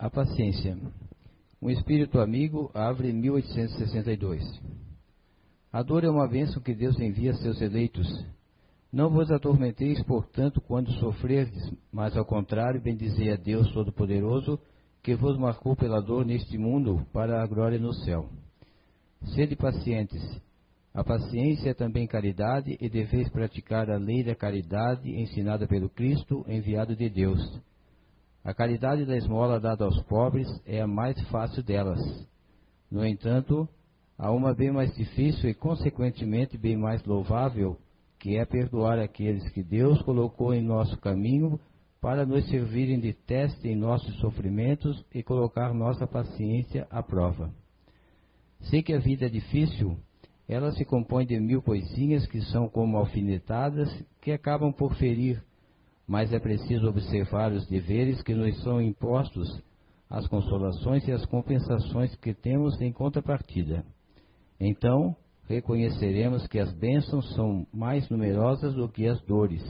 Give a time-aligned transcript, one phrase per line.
[0.00, 0.78] A paciência.
[1.60, 4.42] Um espírito amigo, Árvore 1862.
[5.70, 8.08] A dor é uma bênção que Deus envia a seus eleitos.
[8.90, 14.58] Não vos atormenteis, portanto, quando sofrerdes, mas ao contrário, bendizei a Deus Todo-Poderoso,
[15.02, 18.26] que vos marcou pela dor neste mundo para a glória no céu.
[19.34, 20.22] Sede pacientes.
[20.94, 26.42] A paciência é também caridade, e deveis praticar a lei da caridade ensinada pelo Cristo,
[26.48, 27.60] enviado de Deus
[28.42, 32.00] a caridade da esmola dada aos pobres é a mais fácil delas.
[32.90, 33.68] No entanto,
[34.18, 37.76] há uma bem mais difícil e, consequentemente, bem mais louvável,
[38.18, 41.60] que é perdoar aqueles que Deus colocou em nosso caminho
[42.00, 47.52] para nos servirem de teste em nossos sofrimentos e colocar nossa paciência à prova.
[48.62, 49.98] Sei que a vida é difícil,
[50.48, 53.88] ela se compõe de mil coisinhas que são como alfinetadas
[54.20, 55.42] que acabam por ferir
[56.10, 59.62] mas é preciso observar os deveres que nos são impostos,
[60.10, 63.84] as consolações e as compensações que temos em contrapartida.
[64.58, 65.14] Então,
[65.48, 69.62] reconheceremos que as bênçãos são mais numerosas do que as dores.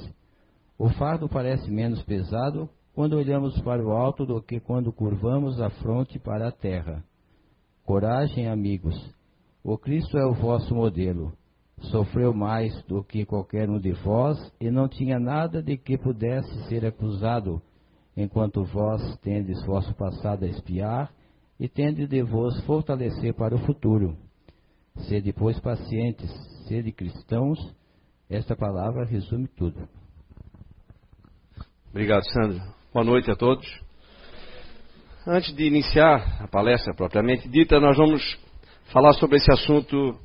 [0.78, 5.68] O fardo parece menos pesado quando olhamos para o alto do que quando curvamos a
[5.68, 7.04] fronte para a terra.
[7.84, 8.96] Coragem, amigos.
[9.62, 11.34] O Cristo é o vosso modelo
[11.80, 16.68] sofreu mais do que qualquer um de vós e não tinha nada de que pudesse
[16.68, 17.60] ser acusado,
[18.16, 21.10] enquanto vós tendes vosso passado a espiar
[21.58, 24.16] e tendes de vos fortalecer para o futuro.
[25.08, 26.30] Sede, pois, pacientes,
[26.66, 27.58] sede cristãos.
[28.28, 29.88] Esta palavra resume tudo.
[31.90, 32.60] Obrigado, Sandro.
[32.92, 33.66] Boa noite a todos.
[35.26, 38.22] Antes de iniciar a palestra propriamente dita, nós vamos
[38.92, 40.18] falar sobre esse assunto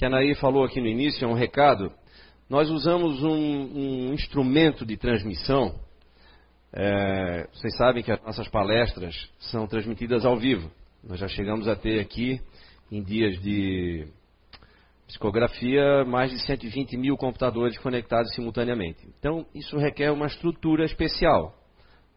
[0.00, 1.92] que a Nair falou aqui no início, é um recado.
[2.48, 5.78] Nós usamos um, um instrumento de transmissão.
[6.72, 10.70] É, vocês sabem que as nossas palestras são transmitidas ao vivo.
[11.04, 12.40] Nós já chegamos a ter aqui,
[12.90, 14.08] em dias de
[15.06, 19.06] psicografia, mais de 120 mil computadores conectados simultaneamente.
[19.18, 21.54] Então, isso requer uma estrutura especial.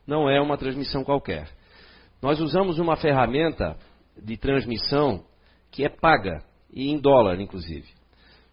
[0.07, 1.49] Não é uma transmissão qualquer.
[2.21, 3.75] Nós usamos uma ferramenta
[4.17, 5.25] de transmissão
[5.69, 7.87] que é paga e em dólar, inclusive.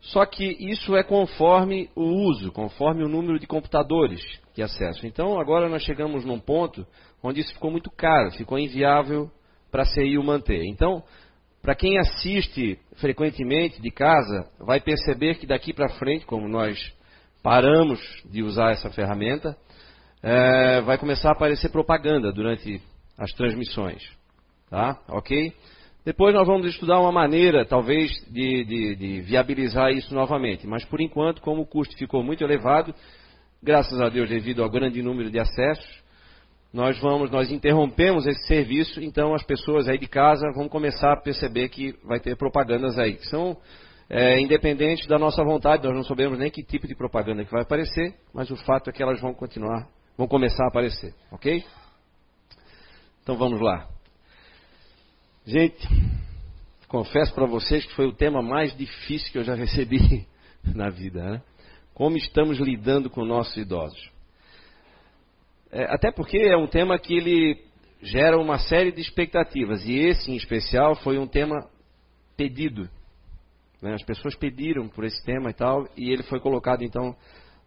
[0.00, 4.20] Só que isso é conforme o uso, conforme o número de computadores
[4.54, 5.08] que acessam.
[5.08, 6.86] Então agora nós chegamos num ponto
[7.22, 9.30] onde isso ficou muito caro, ficou inviável
[9.70, 10.64] para a CIO manter.
[10.64, 11.02] Então,
[11.62, 16.78] para quem assiste frequentemente de casa, vai perceber que daqui para frente, como nós
[17.42, 19.56] paramos de usar essa ferramenta,
[20.22, 22.80] é, vai começar a aparecer propaganda durante
[23.18, 24.02] as transmissões.
[24.70, 24.98] Tá?
[25.08, 25.52] Ok?
[26.04, 30.66] Depois nós vamos estudar uma maneira, talvez, de, de, de, viabilizar isso novamente.
[30.66, 32.94] Mas por enquanto, como o custo ficou muito elevado,
[33.62, 36.00] graças a Deus, devido ao grande número de acessos,
[36.72, 41.20] nós vamos, nós interrompemos esse serviço, então as pessoas aí de casa vão começar a
[41.20, 43.56] perceber que vai ter propagandas aí, que são
[44.08, 47.62] é, independentes da nossa vontade, nós não sabemos nem que tipo de propaganda que vai
[47.62, 51.64] aparecer, mas o fato é que elas vão continuar, vão começar a aparecer, ok?
[53.22, 53.99] Então vamos lá.
[55.46, 55.88] Gente,
[56.86, 60.26] confesso para vocês que foi o tema mais difícil que eu já recebi
[60.74, 61.42] na vida, né?
[61.94, 64.10] Como estamos lidando com nossos idosos.
[65.70, 67.64] É, até porque é um tema que ele
[68.02, 71.68] gera uma série de expectativas e esse em especial foi um tema
[72.36, 72.88] pedido.
[73.80, 73.94] Né?
[73.94, 77.16] As pessoas pediram por esse tema e tal e ele foi colocado então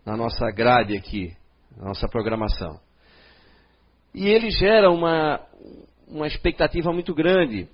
[0.05, 1.35] na nossa grade aqui,
[1.75, 2.79] na nossa programação.
[4.13, 5.39] E ele gera uma,
[6.13, 7.67] uma expectativa muito grande.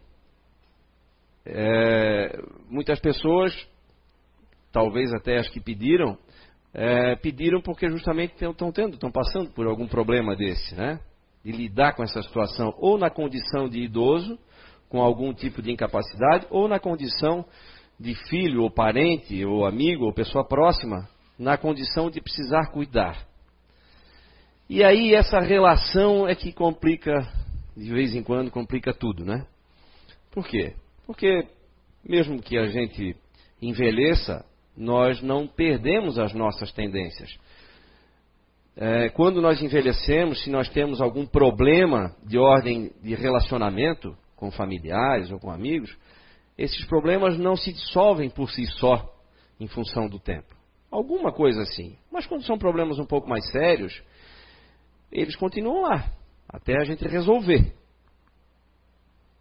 [1.45, 3.53] É, muitas pessoas,
[4.71, 6.17] talvez até as que pediram,
[6.73, 10.99] é, pediram porque justamente estão tendo, estão passando por algum problema desse, né?
[11.43, 14.39] De lidar com essa situação, ou na condição de idoso,
[14.87, 17.45] com algum tipo de incapacidade, ou na condição
[17.99, 21.07] de filho, ou parente, ou amigo, ou pessoa próxima,
[21.37, 23.25] na condição de precisar cuidar.
[24.69, 27.27] E aí essa relação é que complica
[27.79, 29.45] de vez em quando complica tudo, né?
[30.31, 30.73] Por quê?
[31.05, 31.47] Porque
[32.03, 33.15] mesmo que a gente
[33.61, 34.45] envelheça,
[34.75, 37.29] nós não perdemos as nossas tendências.
[38.75, 45.31] É, quando nós envelhecemos, se nós temos algum problema de ordem de relacionamento com familiares
[45.31, 45.95] ou com amigos,
[46.57, 49.13] esses problemas não se dissolvem por si só
[49.59, 50.55] em função do tempo.
[50.91, 51.97] Alguma coisa assim.
[52.11, 54.01] Mas quando são problemas um pouco mais sérios,
[55.11, 56.18] eles continuam lá
[56.49, 57.71] até a gente resolver.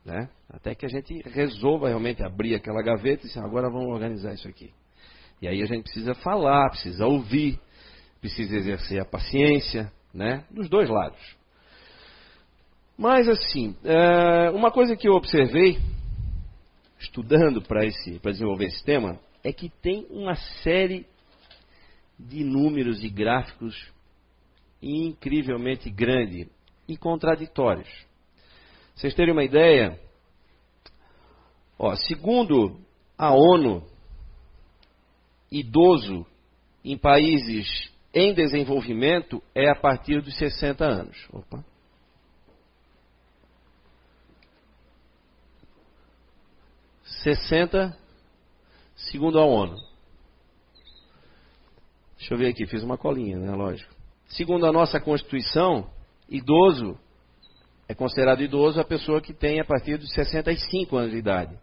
[0.05, 0.29] Né?
[0.51, 4.47] Até que a gente resolva realmente abrir aquela gaveta e dizer, agora vamos organizar isso
[4.47, 4.73] aqui.
[5.41, 7.59] E aí a gente precisa falar, precisa ouvir,
[8.21, 10.45] precisa exercer a paciência, né?
[10.51, 11.37] Dos dois lados.
[12.97, 15.79] Mas assim, é, uma coisa que eu observei,
[16.99, 17.87] estudando para
[18.25, 21.07] desenvolver esse tema, é que tem uma série
[22.19, 23.93] de números e gráficos
[24.83, 26.49] incrivelmente grande
[26.89, 27.89] e contraditórios.
[28.95, 30.01] Vocês terem uma ideia,
[31.79, 32.81] ó, segundo
[33.17, 33.85] a ONU,
[35.53, 36.27] idoso
[36.85, 41.29] em países em desenvolvimento é a partir dos 60 anos.
[41.33, 41.65] Opa.
[47.23, 47.97] 60,
[48.97, 49.77] segundo a ONU.
[52.17, 53.53] Deixa eu ver aqui, fiz uma colinha, né?
[53.53, 53.93] Lógico.
[54.29, 55.89] Segundo a nossa Constituição,
[56.29, 56.99] idoso
[57.89, 61.59] é considerado idoso a pessoa que tem a partir dos 65 anos de idade.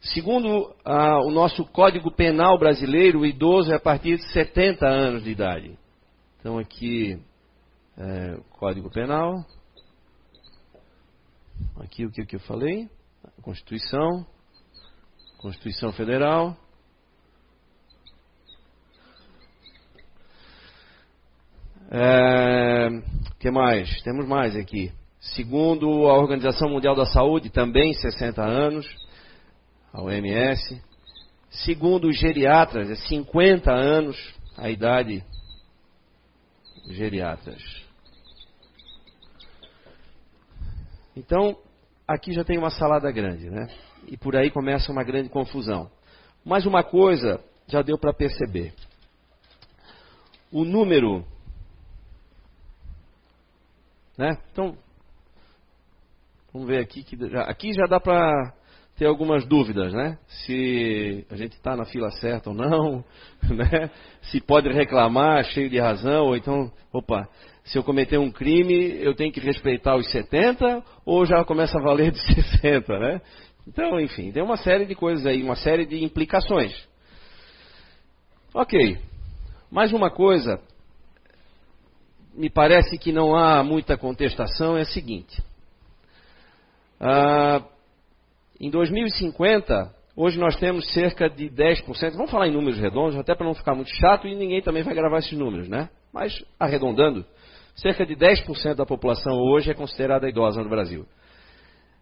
[0.00, 5.24] Segundo ah, o nosso Código Penal brasileiro, o idoso é a partir de 70 anos
[5.24, 5.78] de idade.
[6.38, 7.20] Então aqui,
[7.96, 9.44] é, Código Penal.
[11.80, 12.88] Aqui o que, que eu falei?
[13.42, 14.24] Constituição.
[15.38, 16.56] Constituição Federal.
[21.90, 22.88] É,
[23.38, 24.02] que mais?
[24.02, 24.92] Temos mais aqui.
[25.20, 28.86] Segundo a Organização Mundial da Saúde, também 60 anos,
[29.92, 30.80] a OMS.
[31.50, 34.16] Segundo os geriatras, é 50 anos
[34.56, 35.24] a idade
[36.90, 37.62] geriatras.
[41.16, 41.58] Então,
[42.06, 43.66] aqui já tem uma salada grande, né?
[44.06, 45.90] e por aí começa uma grande confusão.
[46.44, 48.72] Mas uma coisa já deu para perceber.
[50.50, 51.24] O número.
[54.18, 54.36] Né?
[54.52, 54.76] Então,
[56.52, 57.04] vamos ver aqui.
[57.04, 58.52] Que já, aqui já dá para
[58.96, 60.18] ter algumas dúvidas, né?
[60.26, 63.04] Se a gente está na fila certa ou não,
[63.48, 63.90] né?
[64.22, 67.28] Se pode reclamar cheio de razão, ou então, opa,
[67.62, 71.82] se eu cometer um crime, eu tenho que respeitar os 70 ou já começa a
[71.82, 73.20] valer de 60, né?
[73.68, 76.74] Então, enfim, tem uma série de coisas aí, uma série de implicações.
[78.52, 78.98] Ok.
[79.70, 80.58] Mais uma coisa,
[82.38, 85.42] me parece que não há muita contestação, é a seguinte.
[87.00, 87.64] Ah,
[88.60, 93.44] em 2050, hoje nós temos cerca de 10%, vamos falar em números redondos, até para
[93.44, 95.90] não ficar muito chato e ninguém também vai gravar esses números, né?
[96.12, 97.26] Mas, arredondando,
[97.74, 101.06] cerca de 10% da população hoje é considerada idosa no Brasil.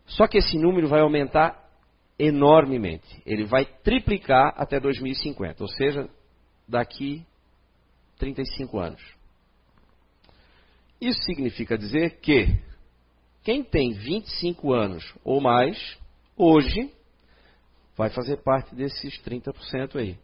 [0.04, 1.58] Só que esse número vai aumentar
[2.18, 3.22] enormemente.
[3.24, 6.08] Ele vai triplicar até 2050, ou seja,
[6.68, 7.24] daqui
[8.18, 9.15] 35 anos.
[11.00, 12.58] Isso significa dizer que
[13.42, 15.96] quem tem 25 anos ou mais,
[16.36, 16.90] hoje,
[17.96, 20.18] vai fazer parte desses 30% aí.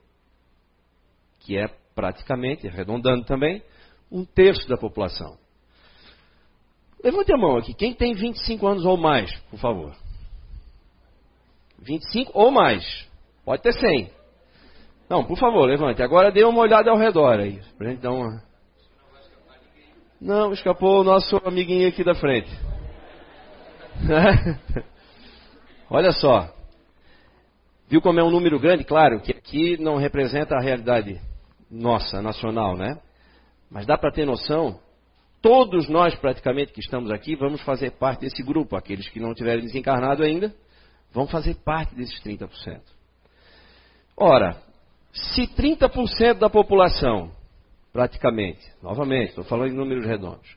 [1.41, 3.63] Que é praticamente, arredondando também,
[4.11, 5.39] um terço da população.
[7.03, 7.75] Levante a mão aqui.
[7.75, 9.95] Quem tem 25 anos ou mais, por favor?
[11.79, 13.09] 25 ou mais.
[13.45, 14.11] Pode ter 100.
[15.09, 16.03] Não, por favor, levante.
[16.03, 17.61] Agora dê uma olhada ao redor aí.
[17.77, 18.43] Pra gente dar uma.
[20.23, 22.49] Não, escapou o nosso amiguinho aqui da frente.
[25.91, 26.49] Olha só.
[27.89, 28.85] Viu como é um número grande?
[28.85, 31.21] Claro que aqui não representa a realidade
[31.69, 33.01] nossa, nacional, né?
[33.69, 34.79] Mas dá para ter noção
[35.41, 39.65] todos nós praticamente que estamos aqui vamos fazer parte desse grupo, aqueles que não tiverem
[39.65, 40.55] desencarnado ainda,
[41.11, 42.81] vão fazer parte desses 30%.
[44.17, 44.57] Ora,
[45.13, 47.33] se 30% da população,
[47.93, 50.57] praticamente, novamente, estou falando em números redondos,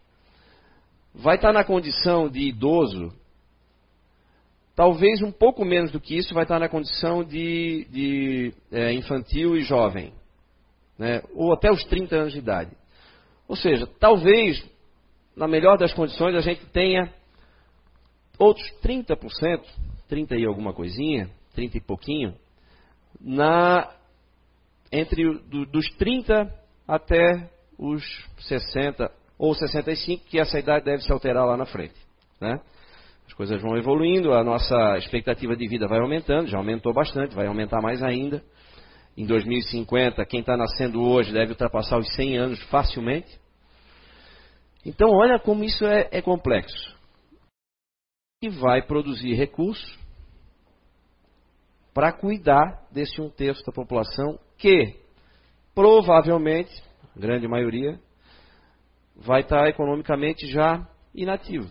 [1.14, 3.14] vai estar na condição de idoso,
[4.76, 9.56] talvez um pouco menos do que isso vai estar na condição de, de é, infantil
[9.56, 10.14] e jovem,
[10.98, 11.22] né?
[11.34, 12.72] ou até os 30 anos de idade.
[13.48, 14.64] Ou seja, talvez
[15.36, 17.14] na melhor das condições, a gente tenha
[18.40, 19.64] outros 30%,
[20.08, 22.36] 30 e alguma coisinha, 30 e pouquinho,
[23.20, 23.94] na,
[24.92, 26.54] entre do, dos 30
[26.88, 28.04] até os
[28.40, 31.96] 60 ou 65, que essa idade deve se alterar lá na frente.
[32.40, 32.60] Né?
[33.28, 37.48] As coisas vão evoluindo, a nossa expectativa de vida vai aumentando, já aumentou bastante, vai
[37.48, 38.44] aumentar mais ainda.
[39.18, 43.40] Em 2050, quem está nascendo hoje deve ultrapassar os 100 anos facilmente.
[44.86, 46.96] Então, olha como isso é, é complexo.
[48.42, 49.98] E vai produzir recursos
[51.94, 54.96] para cuidar desse um terço da população que,
[55.76, 56.72] provavelmente,
[57.16, 58.00] grande maioria,
[59.16, 61.70] vai estar economicamente já inativo.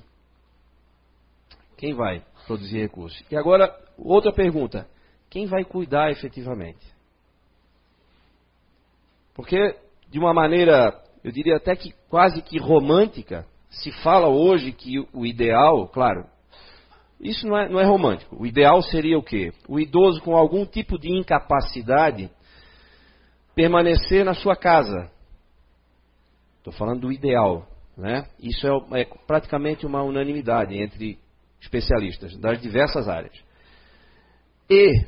[1.76, 3.20] Quem vai produzir recursos?
[3.30, 4.87] E agora, outra pergunta:
[5.28, 6.87] quem vai cuidar efetivamente?
[9.34, 9.76] Porque,
[10.08, 15.25] de uma maneira eu diria até que quase que romântica, se fala hoje que o
[15.25, 16.26] ideal, claro,
[17.18, 18.37] isso não é, não é romântico.
[18.38, 19.50] O ideal seria o quê?
[19.66, 22.30] O idoso com algum tipo de incapacidade
[23.54, 25.11] permanecer na sua casa.
[26.58, 27.66] Estou falando do ideal.
[27.96, 28.26] Né?
[28.40, 31.18] Isso é, é praticamente uma unanimidade entre
[31.61, 33.34] especialistas das diversas áreas.
[34.68, 35.06] E,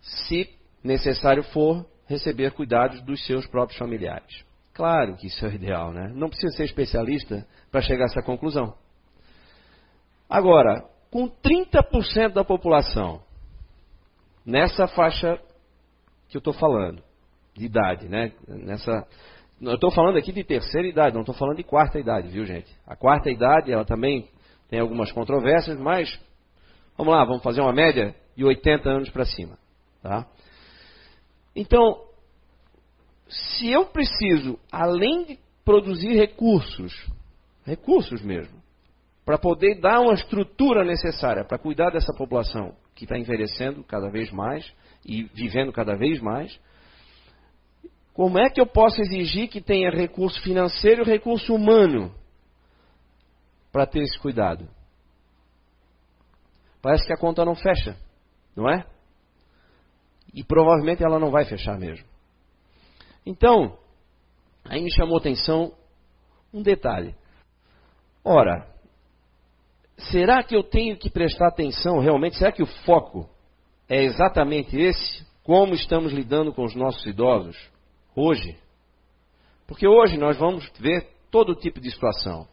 [0.00, 0.48] se
[0.82, 4.44] necessário for, receber cuidados dos seus próprios familiares.
[4.72, 6.10] Claro que isso é o ideal, né?
[6.14, 8.74] Não precisa ser especialista para chegar a essa conclusão.
[10.28, 13.22] Agora, com 30% da população
[14.46, 15.38] nessa faixa
[16.28, 17.02] que eu estou falando,
[17.60, 18.32] de idade, né?
[18.48, 19.06] Nessa,
[19.60, 22.74] eu estou falando aqui de terceira idade, não estou falando de quarta idade, viu gente?
[22.86, 24.28] A quarta idade, ela também
[24.70, 26.18] tem algumas controvérsias, mas
[26.96, 29.58] vamos lá, vamos fazer uma média de 80 anos para cima,
[30.02, 30.26] tá?
[31.54, 32.00] Então,
[33.28, 36.92] se eu preciso, além de produzir recursos,
[37.66, 38.58] recursos mesmo,
[39.22, 44.30] para poder dar uma estrutura necessária para cuidar dessa população que está envelhecendo cada vez
[44.32, 44.72] mais
[45.04, 46.58] e vivendo cada vez mais,
[48.12, 52.14] como é que eu posso exigir que tenha recurso financeiro e recurso humano
[53.72, 54.68] para ter esse cuidado?
[56.82, 57.96] Parece que a conta não fecha,
[58.56, 58.84] não é?
[60.34, 62.06] E provavelmente ela não vai fechar mesmo.
[63.24, 63.78] Então,
[64.64, 65.72] aí me chamou atenção
[66.52, 67.14] um detalhe.
[68.24, 68.66] Ora,
[69.96, 72.36] será que eu tenho que prestar atenção realmente?
[72.36, 73.28] Será que o foco
[73.88, 75.26] é exatamente esse?
[75.42, 77.56] Como estamos lidando com os nossos idosos
[78.20, 78.56] hoje?
[79.66, 82.46] Porque hoje nós vamos ver todo tipo de situação.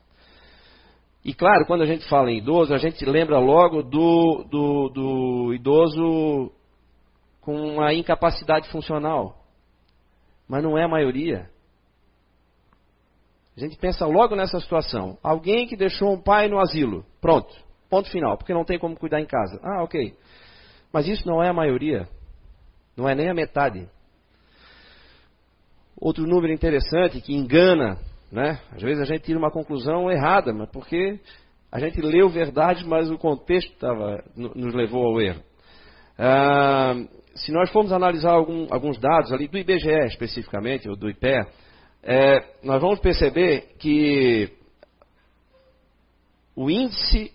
[1.26, 5.54] E claro, quando a gente fala em idoso, a gente lembra logo do, do, do
[5.54, 6.52] idoso
[7.42, 9.36] com uma incapacidade funcional.
[10.48, 11.50] Mas não é a maioria.
[13.58, 15.18] A gente pensa logo nessa situação.
[15.24, 17.04] Alguém que deixou um pai no asilo.
[17.20, 17.54] Pronto.
[17.90, 18.38] Ponto final.
[18.38, 19.60] Porque não tem como cuidar em casa.
[19.64, 20.16] Ah, ok.
[20.94, 22.08] Mas isso não é a maioria.
[22.96, 23.90] Não é nem a metade.
[26.00, 27.98] Outro número interessante que engana,
[28.32, 28.60] né?
[28.72, 31.20] Às vezes a gente tira uma conclusão errada, mas porque
[31.72, 35.42] a gente leu verdade, mas o contexto tava, nos levou ao erro.
[36.18, 36.94] Ah,
[37.36, 41.48] se nós formos analisar algum, alguns dados ali do IBGE especificamente, ou do IPE,
[42.04, 44.52] é, nós vamos perceber que
[46.56, 47.32] o índice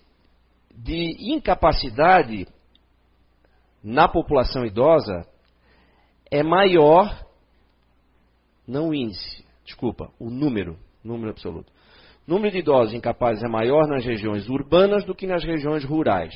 [0.74, 2.46] de incapacidade
[3.82, 5.26] na população idosa
[6.30, 7.14] é maior,
[8.66, 11.72] não o índice, desculpa, o número, número absoluto.
[12.26, 16.34] O número de idosos incapazes é maior nas regiões urbanas do que nas regiões rurais.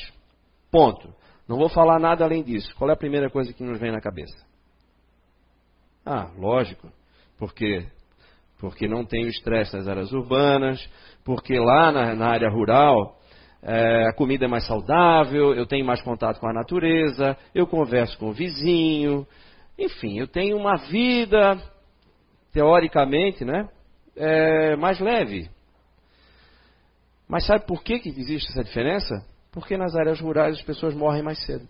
[0.70, 1.14] Ponto.
[1.48, 2.74] Não vou falar nada além disso.
[2.76, 4.36] Qual é a primeira coisa que nos vem na cabeça?
[6.04, 6.90] Ah, lógico.
[7.38, 7.86] Porque
[8.58, 10.80] porque não tem o estresse nas áreas urbanas,
[11.24, 13.18] porque lá na, na área rural
[13.62, 18.18] é, a comida é mais saudável, eu tenho mais contato com a natureza, eu converso
[18.18, 19.26] com o vizinho,
[19.78, 21.58] enfim, eu tenho uma vida,
[22.52, 23.68] teoricamente, né,
[24.16, 25.50] é, mais leve.
[27.28, 29.26] Mas sabe por que, que existe essa diferença?
[29.50, 31.68] Porque nas áreas rurais as pessoas morrem mais cedo.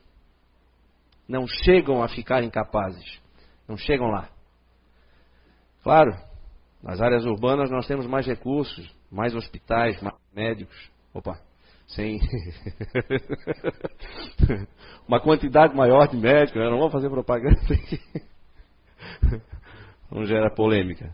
[1.28, 3.21] Não chegam a ficar incapazes.
[3.66, 4.28] Não chegam lá.
[5.83, 6.12] Claro,
[6.83, 10.90] nas áreas urbanas nós temos mais recursos, mais hospitais, mais médicos.
[11.14, 11.40] Opa,
[11.87, 12.21] sem
[15.09, 16.68] uma quantidade maior de médicos, né?
[16.68, 18.00] não vamos fazer propaganda aqui.
[20.10, 21.12] Não gera polêmica.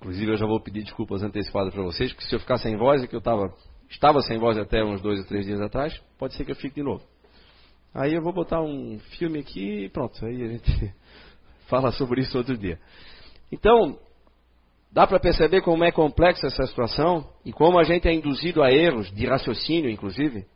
[0.00, 3.02] Inclusive eu já vou pedir desculpas antecipadas para vocês, porque se eu ficar sem voz,
[3.02, 3.52] é que eu tava,
[3.90, 6.76] estava sem voz até uns dois ou três dias atrás, pode ser que eu fique
[6.76, 7.02] de novo.
[7.92, 10.94] Aí eu vou botar um filme aqui e pronto, aí a gente
[11.68, 12.78] fala sobre isso outro dia.
[13.50, 13.98] Então,
[14.92, 18.70] dá para perceber como é complexa essa situação e como a gente é induzido a
[18.70, 20.46] erros de raciocínio, inclusive.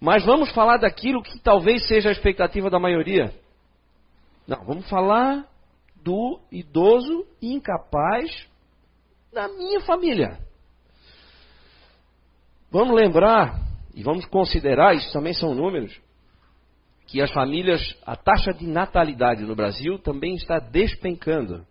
[0.00, 3.32] Mas vamos falar daquilo que talvez seja a expectativa da maioria.
[4.46, 5.48] Não, vamos falar
[6.02, 8.48] do idoso incapaz
[9.32, 10.38] da minha família.
[12.70, 13.60] Vamos lembrar
[13.94, 16.00] e vamos considerar, isso também são números,
[17.06, 21.66] que as famílias, a taxa de natalidade no Brasil também está despencando.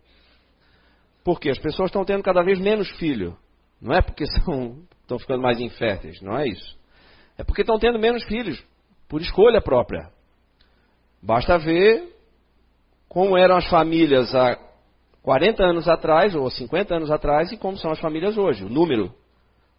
[1.24, 3.36] Porque as pessoas estão tendo cada vez menos filho.
[3.80, 6.76] Não é porque são, estão ficando mais inférteis, não é isso.
[7.38, 8.62] É porque estão tendo menos filhos,
[9.08, 10.10] por escolha própria.
[11.22, 12.15] Basta ver
[13.08, 14.58] como eram as famílias há
[15.22, 19.12] 40 anos atrás, ou 50 anos atrás, e como são as famílias hoje, o número.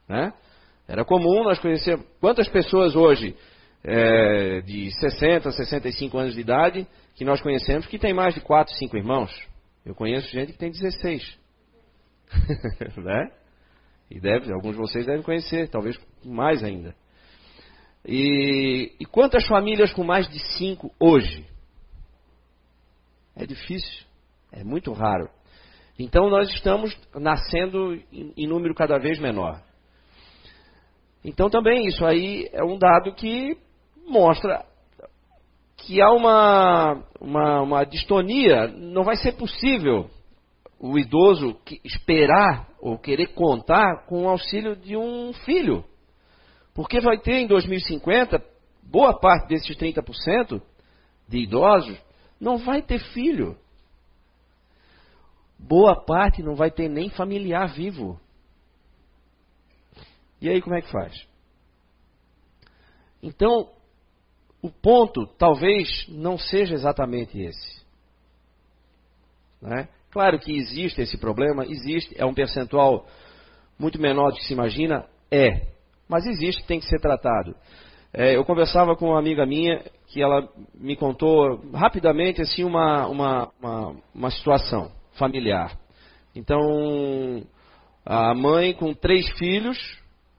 [0.08, 0.34] Né?
[0.88, 3.36] Era comum nós conhecer quantas pessoas hoje
[3.84, 8.74] é, de 60, 65 anos de idade que nós conhecemos que tem mais de 4,
[8.76, 9.32] 5 irmãos.
[9.86, 11.38] Eu conheço gente que tem 16.
[12.98, 13.32] né?
[14.10, 16.96] E deve, alguns de vocês devem conhecer, talvez mais ainda.
[18.06, 21.46] E, e quantas famílias com mais de cinco hoje?
[23.38, 24.06] É difícil,
[24.52, 25.30] é muito raro.
[26.00, 29.62] Então nós estamos nascendo em, número cada vez menor.
[31.24, 33.56] Então também isso aí é um dado que
[34.08, 34.66] mostra
[35.78, 40.10] que há uma, uma, uma distonia, não vai ser possível
[40.80, 45.86] o idoso esperar ou querer contar com o auxílio de um filho.
[46.74, 48.44] Porque vai ter em 2050,
[48.84, 50.62] boa parte desses 30%
[51.28, 52.07] de idosos
[52.40, 53.58] não vai ter filho.
[55.58, 58.20] Boa parte não vai ter nem familiar vivo.
[60.40, 61.28] E aí como é que faz?
[63.22, 63.72] Então,
[64.62, 67.82] o ponto talvez não seja exatamente esse.
[69.62, 69.90] Né?
[70.12, 73.08] Claro que existe esse problema, existe, é um percentual
[73.78, 75.68] muito menor do que se imagina, é,
[76.08, 77.56] mas existe, tem que ser tratado.
[78.14, 83.52] É, eu conversava com uma amiga minha que ela me contou rapidamente assim uma, uma,
[83.60, 85.78] uma, uma situação familiar.
[86.36, 86.60] Então,
[88.06, 89.78] a mãe com três filhos,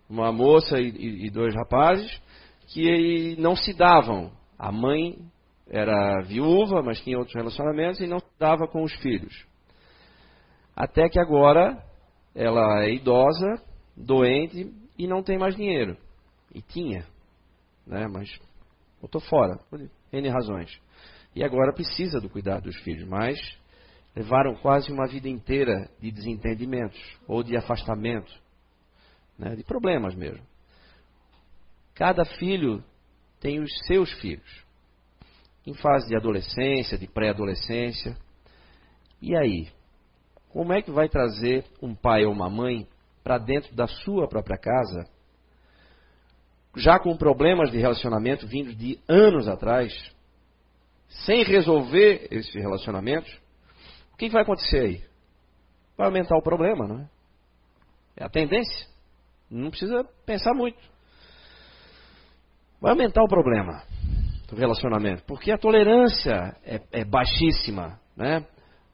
[0.08, 2.20] uma moça e, e, dois rapazes,
[2.68, 4.32] que não se davam.
[4.58, 5.18] A mãe
[5.68, 9.46] era viúva, mas tinha outros relacionamentos e não se dava com os filhos.
[10.74, 11.82] Até que agora
[12.34, 13.62] ela é idosa,
[13.96, 15.96] doente e não tem mais dinheiro.
[16.54, 17.04] E tinha,
[17.88, 18.06] né?
[18.06, 18.28] mas
[19.00, 19.80] botou fora, por
[20.12, 20.70] N razões.
[21.34, 23.38] E agora precisa do cuidado dos filhos, mas
[24.14, 28.32] levaram quase uma vida inteira de desentendimentos ou de afastamento,
[29.38, 29.54] né?
[29.54, 30.44] de problemas mesmo.
[31.94, 32.82] Cada filho
[33.40, 34.64] tem os seus filhos,
[35.66, 38.16] em fase de adolescência, de pré-adolescência.
[39.20, 39.68] E aí?
[40.50, 42.88] Como é que vai trazer um pai ou uma mãe
[43.22, 45.04] para dentro da sua própria casa,
[46.78, 49.92] já com problemas de relacionamento vindos de anos atrás,
[51.08, 53.30] sem resolver esses relacionamentos?
[54.12, 55.02] O que vai acontecer aí?
[55.96, 57.08] Vai aumentar o problema, não é?
[58.16, 58.86] É a tendência.
[59.50, 60.78] Não precisa pensar muito
[62.80, 63.82] vai aumentar o problema
[64.48, 68.46] do relacionamento, porque a tolerância é, é baixíssima, né?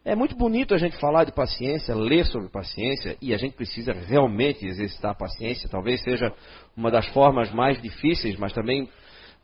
[0.04, 3.92] É muito bonito a gente falar de paciência, ler sobre paciência, e a gente precisa
[3.92, 5.68] realmente exercitar a paciência.
[5.68, 6.32] Talvez seja
[6.76, 8.88] uma das formas mais difíceis, mas também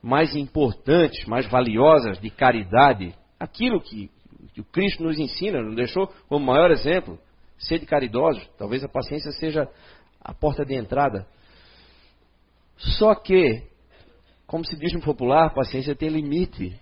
[0.02, 3.14] mais importantes, mais valiosas de caridade.
[3.38, 4.10] Aquilo que,
[4.52, 7.18] que o Cristo nos ensina, nos deixou como maior exemplo,
[7.56, 8.46] ser de caridosos.
[8.58, 9.66] Talvez a paciência seja
[10.20, 11.26] a porta de entrada.
[12.76, 13.70] Só que
[14.50, 16.76] como se diz no popular, paciência tem limite.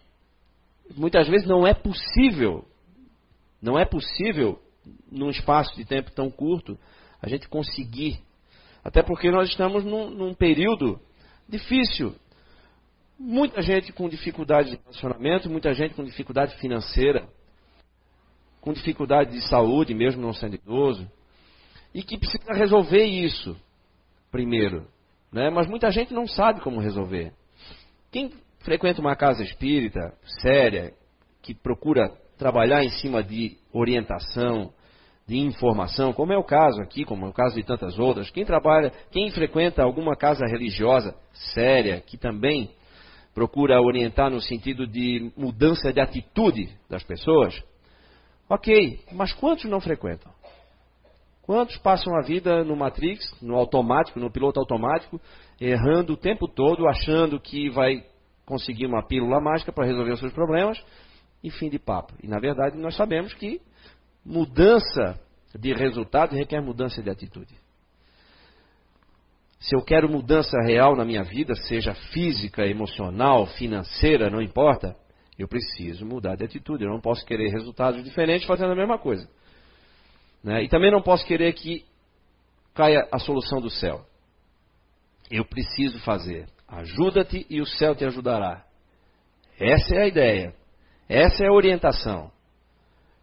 [0.96, 2.64] Muitas vezes não é possível,
[3.60, 4.60] não é possível,
[5.10, 6.78] num espaço de tempo tão curto,
[7.20, 8.20] a gente conseguir.
[8.84, 11.00] Até porque nós estamos num, num período
[11.48, 12.14] difícil.
[13.18, 17.28] Muita gente com dificuldade de relacionamento, muita gente com dificuldade financeira,
[18.60, 21.10] com dificuldade de saúde, mesmo não sendo idoso,
[21.92, 23.56] e que precisa resolver isso
[24.30, 24.86] primeiro.
[25.32, 25.50] Né?
[25.50, 27.32] Mas muita gente não sabe como resolver.
[28.12, 30.94] Quem frequenta uma casa espírita séria,
[31.42, 34.72] que procura trabalhar em cima de orientação,
[35.26, 38.46] de informação, como é o caso aqui, como é o caso de tantas outras, quem
[38.46, 41.14] trabalha, quem frequenta alguma casa religiosa
[41.52, 42.70] séria, que também
[43.34, 47.62] procura orientar no sentido de mudança de atitude das pessoas,
[48.48, 50.32] ok, mas quantos não frequentam?
[51.42, 55.20] Quantos passam a vida no Matrix, no automático, no piloto automático,
[55.60, 58.02] errando o tempo todo, achando que vai
[58.46, 60.82] conseguir uma pílula mágica para resolver os seus problemas
[61.42, 62.14] e fim de papo.
[62.22, 63.60] E na verdade nós sabemos que
[64.24, 65.20] mudança
[65.54, 67.54] de resultado requer mudança de atitude.
[69.60, 74.96] Se eu quero mudança real na minha vida, seja física, emocional, financeira, não importa,
[75.36, 76.84] eu preciso mudar de atitude.
[76.84, 79.28] Eu não posso querer resultados diferentes fazendo a mesma coisa.
[80.44, 80.62] Né?
[80.62, 81.84] E também não posso querer que
[82.72, 84.04] caia a solução do céu
[85.30, 86.48] eu preciso fazer.
[86.66, 88.64] Ajuda-te e o céu te ajudará.
[89.58, 90.54] Essa é a ideia.
[91.08, 92.30] Essa é a orientação.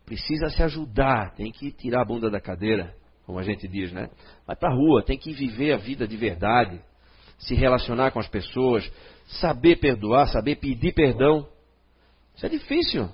[0.06, 2.96] Precisa se ajudar, tem que tirar a bunda da cadeira,
[3.26, 4.10] como a gente diz, né?
[4.46, 6.80] Vai para a rua, tem que viver a vida de verdade,
[7.38, 8.90] se relacionar com as pessoas,
[9.28, 11.48] saber perdoar, saber pedir perdão.
[12.36, 13.10] Isso é difícil.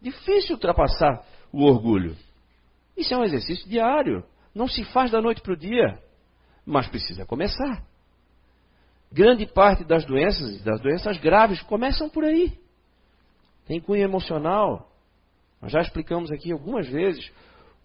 [0.00, 2.16] Difícil ultrapassar o orgulho.
[2.96, 4.24] Isso é um exercício diário.
[4.54, 5.98] Não se faz da noite para o dia.
[6.64, 7.84] Mas precisa começar.
[9.12, 12.58] Grande parte das doenças, das doenças graves, começam por aí.
[13.66, 14.90] Tem cunho emocional.
[15.60, 17.30] Nós já explicamos aqui algumas vezes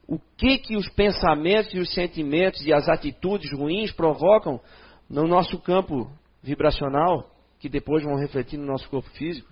[0.07, 4.61] o que que os pensamentos e os sentimentos e as atitudes ruins provocam
[5.09, 6.09] no nosso campo
[6.43, 9.51] vibracional, que depois vão refletir no nosso corpo físico,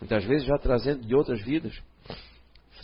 [0.00, 1.78] muitas vezes já trazendo de outras vidas.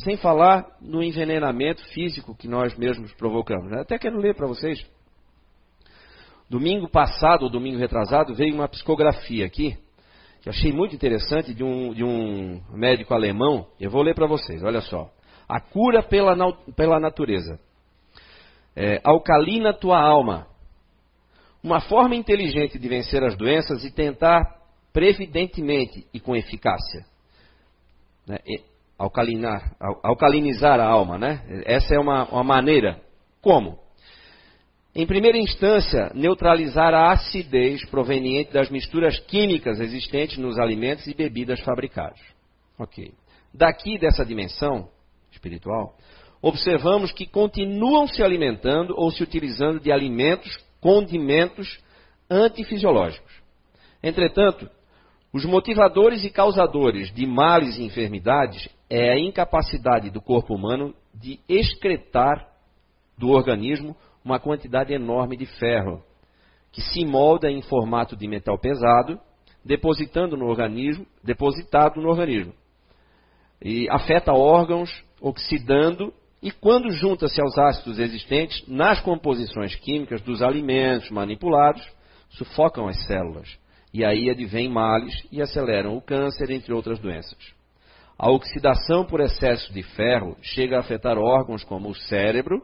[0.05, 3.70] Sem falar no envenenamento físico que nós mesmos provocamos.
[3.70, 3.81] Né?
[3.81, 4.85] Até quero ler para vocês.
[6.51, 9.77] Domingo passado, ou domingo retrasado, veio uma psicografia aqui,
[10.46, 13.66] que achei muito interessante, de um, de um médico alemão.
[13.80, 15.11] Eu vou ler para vocês, olha só.
[15.48, 16.37] A cura pela,
[16.76, 17.59] pela natureza.
[18.76, 20.46] É, alcalina tua alma.
[21.64, 24.44] Uma forma inteligente de vencer as doenças e tentar
[24.92, 27.04] previdentemente e com eficácia.
[28.24, 28.38] Né?
[28.96, 31.42] alcalinar, alcalinizar a alma, né?
[31.64, 33.00] Essa é uma, uma maneira.
[33.42, 33.80] Como?
[34.98, 41.61] Em primeira instância, neutralizar a acidez proveniente das misturas químicas existentes nos alimentos e bebidas
[41.61, 42.18] fabricados.
[42.78, 43.12] Ok.
[43.52, 44.88] Daqui dessa dimensão
[45.30, 45.94] espiritual,
[46.40, 51.78] observamos que continuam se alimentando ou se utilizando de alimentos, condimentos
[52.30, 53.35] antifisiológicos.
[54.02, 54.66] Entretanto,
[55.30, 61.38] os motivadores e causadores de males e enfermidades é a incapacidade do corpo humano de
[61.46, 62.48] excretar
[63.18, 63.94] do organismo
[64.27, 66.03] uma quantidade enorme de ferro,
[66.73, 69.21] que se molda em formato de metal pesado,
[69.65, 72.53] depositando no organismo, depositado no organismo.
[73.62, 76.12] E afeta órgãos, oxidando,
[76.43, 81.83] e quando junta-se aos ácidos existentes nas composições químicas dos alimentos manipulados,
[82.31, 83.57] sufocam as células.
[83.95, 87.39] E aí advêm males e aceleram o câncer, entre outras doenças.
[88.19, 92.62] A oxidação por excesso de ferro chega a afetar órgãos como o cérebro,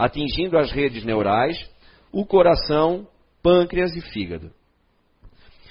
[0.00, 1.58] atingindo as redes neurais,
[2.10, 3.06] o coração,
[3.42, 4.50] pâncreas e fígado.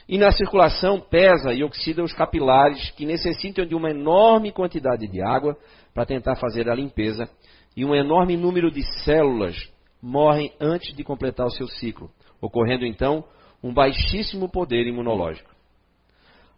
[0.07, 5.19] E na circulação pesa e oxida os capilares que necessitam de uma enorme quantidade de
[5.19, 5.57] água
[5.95, 7.27] para tentar fazer a limpeza,
[7.75, 9.55] e um enorme número de células
[9.99, 13.23] morrem antes de completar o seu ciclo, ocorrendo então
[13.63, 15.49] um baixíssimo poder imunológico.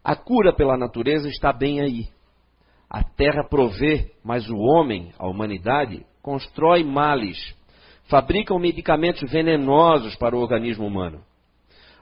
[0.04, 2.08] A cura pela natureza está bem aí.
[2.90, 7.56] A terra provê, mas o homem, a humanidade, constrói males,
[8.12, 11.24] fabricam medicamentos venenosos para o organismo humano.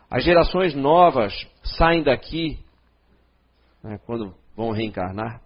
[0.10, 1.32] As gerações novas
[1.64, 2.58] saem daqui,
[3.84, 5.40] né, quando vão reencarnar,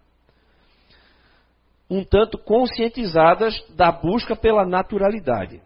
[1.90, 5.62] um tanto conscientizadas da busca pela naturalidade,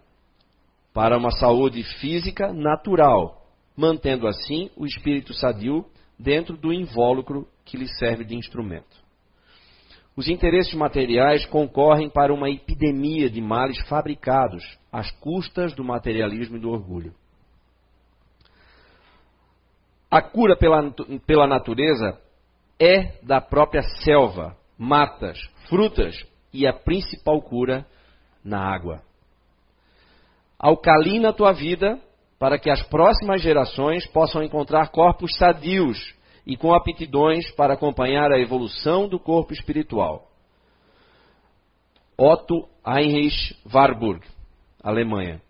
[0.91, 3.45] para uma saúde física natural,
[3.77, 5.85] mantendo assim o espírito sadio
[6.17, 8.97] dentro do invólucro que lhe serve de instrumento.
[10.17, 16.59] Os interesses materiais concorrem para uma epidemia de males fabricados às custas do materialismo e
[16.59, 17.13] do orgulho.
[20.09, 20.91] A cura pela,
[21.27, 22.19] pela natureza
[22.79, 25.37] é da própria selva, matas,
[25.69, 26.15] frutas
[26.51, 27.85] e a principal cura
[28.43, 29.03] na água.
[30.57, 32.01] Alcalina a tua vida
[32.39, 36.15] para que as próximas gerações possam encontrar corpos sadios
[36.47, 40.31] e com aptidões para acompanhar a evolução do corpo espiritual.
[42.17, 44.25] Otto Heinrich Warburg,
[44.81, 45.41] Alemanha.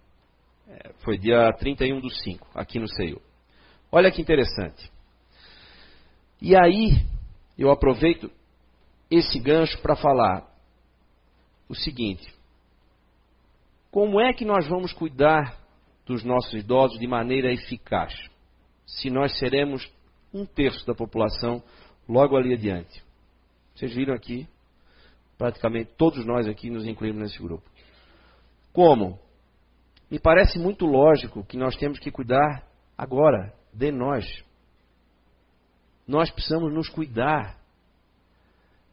[0.68, 3.22] É, foi dia 31 do 5, aqui no CEU.
[3.92, 4.92] Olha que interessante.
[6.42, 7.06] E aí,
[7.58, 8.32] eu aproveito
[9.10, 10.46] esse gancho para falar
[11.70, 12.28] o seguinte:
[13.92, 15.56] como é que nós vamos cuidar
[16.08, 18.14] dos nossos idosos de maneira eficaz?
[18.86, 19.88] Se nós seremos
[20.38, 21.64] um terço da população
[22.08, 23.04] logo ali adiante.
[23.76, 24.48] Vocês viram aqui,
[25.38, 27.70] praticamente todos nós aqui nos incluímos nesse grupo.
[28.74, 29.20] Como?
[30.10, 32.64] Me parece muito lógico que nós temos que cuidar
[32.98, 34.26] agora de nós.
[36.08, 37.58] Nós precisamos nos cuidar.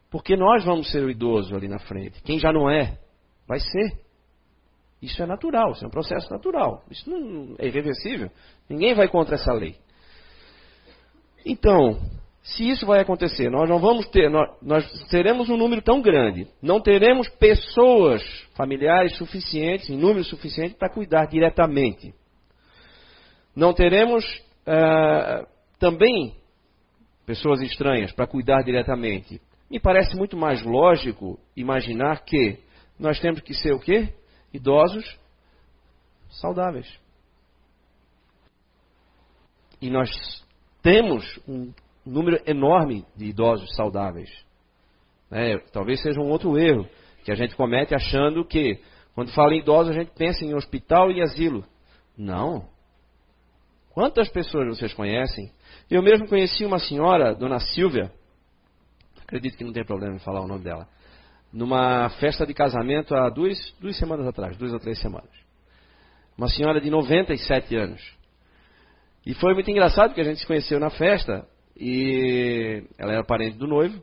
[0.09, 2.21] Porque nós vamos ser o idoso ali na frente.
[2.23, 2.99] Quem já não é,
[3.47, 4.05] vai ser.
[5.01, 6.83] Isso é natural, isso é um processo natural.
[6.89, 8.29] Isso não é irreversível.
[8.69, 9.77] Ninguém vai contra essa lei.
[11.45, 11.99] Então,
[12.41, 16.47] se isso vai acontecer, nós não vamos ter, nós, nós teremos um número tão grande,
[16.61, 18.23] não teremos pessoas
[18.55, 22.13] familiares suficientes, em número suficiente para cuidar diretamente.
[23.55, 24.23] Não teremos
[24.67, 25.47] uh,
[25.79, 26.35] também
[27.25, 29.41] pessoas estranhas para cuidar diretamente.
[29.69, 32.59] Me parece muito mais lógico imaginar que
[32.99, 34.13] nós temos que ser o quê?
[34.53, 35.17] Idosos
[36.29, 36.87] saudáveis.
[39.81, 40.09] E nós
[40.85, 41.73] temos um
[42.05, 44.29] número enorme de idosos saudáveis.
[45.31, 46.87] É, talvez seja um outro erro
[47.23, 48.79] que a gente comete achando que,
[49.15, 51.65] quando fala em idosos, a gente pensa em hospital e asilo.
[52.15, 52.69] Não.
[53.95, 55.51] Quantas pessoas vocês conhecem?
[55.89, 58.11] Eu mesmo conheci uma senhora, dona Silvia,
[59.23, 60.87] acredito que não tem problema em falar o nome dela,
[61.51, 65.31] numa festa de casamento há duas, duas semanas atrás, duas ou três semanas.
[66.37, 68.15] Uma senhora de 97 anos.
[69.25, 73.57] E foi muito engraçado porque a gente se conheceu na festa e ela era parente
[73.57, 74.01] do noivo.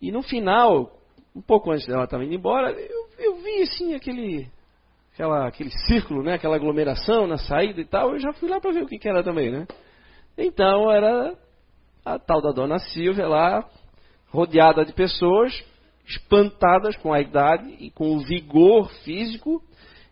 [0.00, 0.92] E no final,
[1.34, 4.48] um pouco antes dela estar indo embora, eu, eu vi assim aquele,
[5.12, 8.12] aquela, aquele círculo, né, aquela aglomeração na saída e tal.
[8.12, 9.66] Eu já fui lá para ver o que, que era também, né?
[10.36, 11.36] Então era
[12.04, 13.68] a tal da dona Silvia lá,
[14.30, 15.52] rodeada de pessoas
[16.06, 19.62] espantadas com a idade e com o vigor físico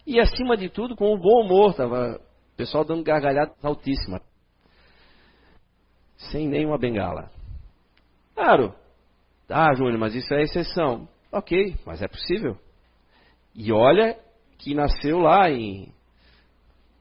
[0.07, 1.75] e, acima de tudo, com o bom humor.
[1.75, 2.21] Tava
[2.57, 4.19] o pessoal dando gargalhada altíssima.
[6.17, 7.31] Sem nenhuma bengala.
[8.35, 8.75] Claro.
[9.47, 11.07] Ah, Júnior, mas isso é exceção.
[11.31, 12.59] Ok, mas é possível.
[13.55, 14.19] E olha
[14.57, 15.93] que nasceu lá em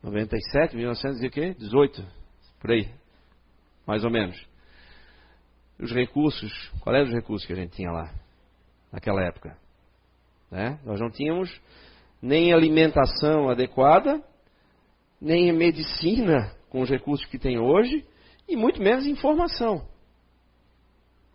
[0.03, 2.05] 97, 1918,
[2.59, 2.89] por aí,
[3.87, 4.35] mais ou menos
[5.79, 8.13] os recursos, qual eram os recursos que a gente tinha lá,
[8.91, 9.57] naquela época?
[10.51, 10.77] Né?
[10.83, 11.49] Nós não tínhamos
[12.21, 14.21] nem alimentação adequada,
[15.21, 18.05] nem medicina com os recursos que tem hoje,
[18.47, 19.87] e muito menos informação.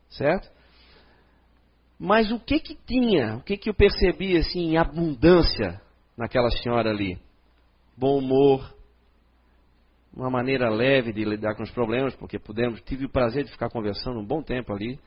[0.08, 0.50] Certo?
[1.98, 3.36] Mas o que que tinha?
[3.36, 5.80] O que que eu percebi assim em abundância
[6.16, 7.18] naquela senhora ali?
[7.96, 8.74] Bom humor,
[10.14, 13.70] uma maneira leve de lidar com os problemas, porque pudemos, tive o prazer de ficar
[13.70, 14.98] conversando um bom tempo ali,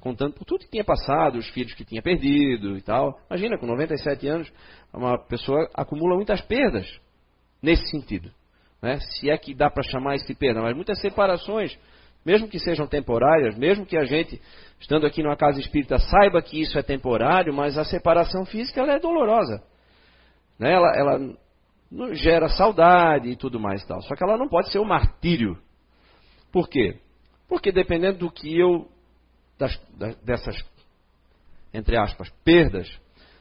[0.00, 3.18] contando por tudo que tinha passado, os filhos que tinha perdido e tal.
[3.28, 4.52] Imagina, com 97 anos,
[4.92, 6.86] uma pessoa acumula muitas perdas
[7.62, 8.30] nesse sentido.
[8.82, 8.98] Né?
[9.00, 11.78] Se é que dá para chamar isso de perda, mas muitas separações,
[12.24, 14.40] mesmo que sejam temporárias, mesmo que a gente,
[14.78, 18.94] estando aqui numa casa espírita, saiba que isso é temporário, mas a separação física ela
[18.94, 19.62] é dolorosa.
[20.58, 20.72] Né?
[20.72, 21.36] Ela, ela
[22.12, 24.00] gera saudade e tudo mais e tal.
[24.02, 25.58] Só que ela não pode ser um martírio.
[26.52, 26.98] Por quê?
[27.48, 28.88] Porque dependendo do que eu,
[29.58, 29.76] das,
[30.24, 30.56] dessas,
[31.74, 32.88] entre aspas, perdas,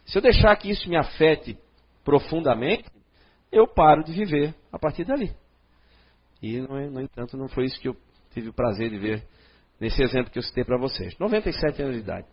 [0.06, 1.58] se eu deixar que isso me afete
[2.04, 2.86] profundamente,
[3.52, 5.36] eu paro de viver a partir dali.
[6.42, 7.98] E, no entanto, não foi isso que eu
[8.32, 9.28] tive o prazer de ver
[9.80, 11.18] nesse exemplo que eu citei para vocês.
[11.18, 12.28] 97 anos de idade.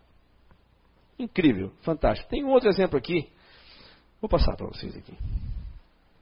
[1.18, 2.28] Incrível, fantástico.
[2.28, 3.28] Tem um outro exemplo aqui.
[4.20, 5.16] Vou passar para vocês aqui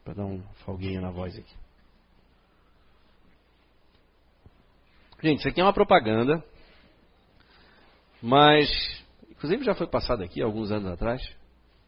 [0.04, 1.54] para dar um folguinho na voz aqui.
[5.22, 6.44] Gente, isso aqui é uma propaganda,
[8.20, 8.68] mas
[9.30, 11.26] inclusive já foi passado aqui alguns anos atrás,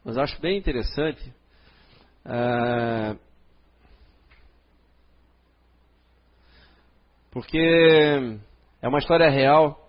[0.03, 1.31] mas acho bem interessante.
[2.27, 3.17] Uh,
[7.31, 7.57] porque
[8.81, 9.83] é uma história real.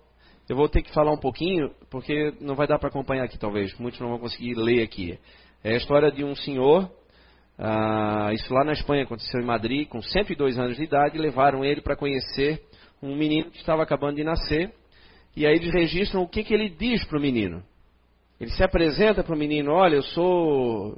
[0.48, 3.76] Eu vou ter que falar um pouquinho, porque não vai dar para acompanhar aqui, talvez.
[3.78, 5.18] Muitos não vão conseguir ler aqui.
[5.62, 6.90] É a história de um senhor
[7.58, 11.80] ah, isso lá na Espanha aconteceu em Madrid, com 102 anos de idade, levaram ele
[11.80, 12.62] para conhecer
[13.02, 14.72] um menino que estava acabando de nascer.
[15.36, 17.62] E aí eles registram o que, que ele diz para o menino.
[18.40, 20.96] Ele se apresenta para o menino: Olha, eu sou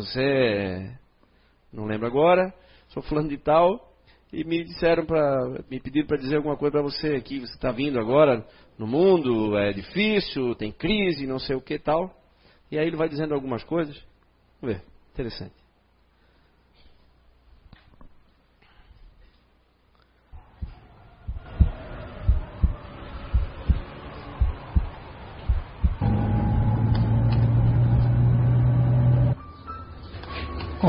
[0.00, 0.98] José,
[1.72, 2.52] não lembro agora,
[2.88, 3.92] sou fulano de tal,
[4.32, 7.40] e me disseram para, me pediram para dizer alguma coisa para você aqui.
[7.40, 8.46] Você está vindo agora
[8.78, 12.14] no mundo, é difícil, tem crise, não sei o que tal.
[12.70, 13.94] E aí ele vai dizendo algumas coisas.
[14.60, 15.61] Vamos ver, interessante.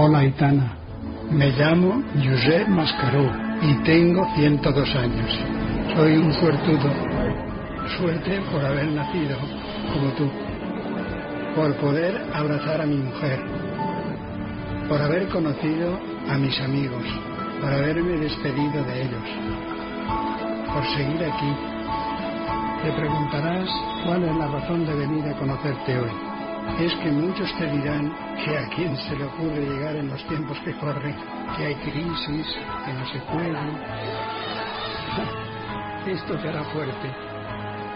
[0.06, 0.74] Hola, Aitana.
[1.32, 3.26] Me llamo Josep Mascaró
[3.62, 5.32] y tengo 102 años.
[5.96, 6.92] Soy un suertudo.
[7.98, 9.38] Suerte por haber nacido
[9.94, 10.30] como tú.
[11.56, 13.40] Por poder abrazar a mi mujer.
[14.90, 15.98] Por haber conocido
[16.30, 17.06] a mis amigos.
[17.62, 19.30] Por haberme despedido de ellos.
[20.74, 21.54] Por seguir aquí.
[22.84, 23.70] Te preguntarás
[24.06, 26.33] cuál es la razón de venir a conocerte hoy
[26.80, 28.12] es que muchos te dirán
[28.44, 31.16] que a quién se le ocurre llegar en los tiempos que corren,
[31.56, 33.58] que hay crisis, que no se puede.
[36.14, 37.10] Esto te hará fuerte.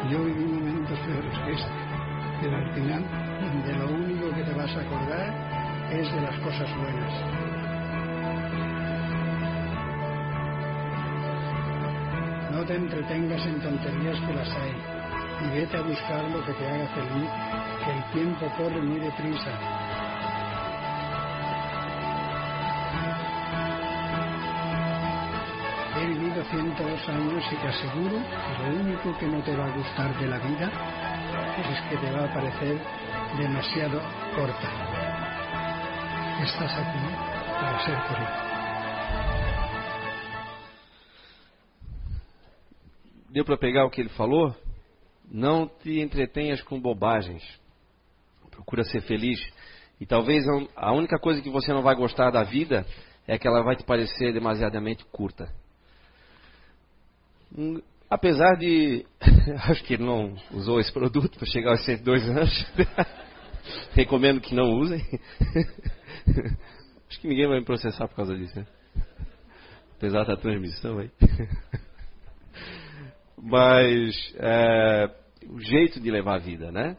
[0.10, 1.71] Yo viví momentos peores que este,
[2.41, 3.03] pero al final
[3.65, 5.34] de lo único que te vas a acordar
[5.91, 7.13] es de las cosas buenas.
[12.51, 14.96] No te entretengas en tonterías que las hay
[15.41, 17.30] y vete a buscar lo que te haga feliz,
[17.84, 19.52] que el tiempo corre muy deprisa.
[25.97, 29.76] He vivido 102 años y te aseguro que lo único que no te va a
[29.76, 30.71] gustar de la vida
[31.71, 32.78] es que te va a parecer
[33.38, 34.02] demasiado
[34.36, 34.69] corta.
[36.43, 37.00] Estás aquí
[37.60, 38.47] para ser feliz.
[43.30, 44.56] Deu para pegar o que ele falou?
[45.29, 47.43] Não te entretenhas com bobagens.
[48.49, 49.39] Procura ser feliz.
[49.99, 52.85] E talvez a única coisa que você não vai gostar da vida
[53.27, 55.51] é que ela vai te parecer demasiadamente curta.
[57.55, 59.05] Hum, apesar de.
[59.69, 62.67] Acho que ele não usou esse produto para chegar aos 102 anos.
[63.93, 65.01] Recomendo que não usem.
[67.09, 68.65] Acho que ninguém vai me processar por causa disso, né?
[69.97, 71.11] Apesar da transmissão aí.
[73.41, 75.10] Mas é,
[75.50, 76.97] o jeito de levar a vida, né?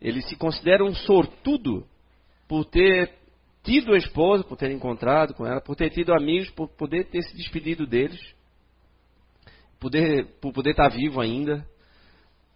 [0.00, 1.86] Ele se considera um sortudo
[2.48, 3.12] por ter
[3.62, 7.22] tido a esposa, por ter encontrado com ela, por ter tido amigos, por poder ter
[7.22, 8.20] se despedido deles,
[9.78, 11.66] poder, por poder estar vivo ainda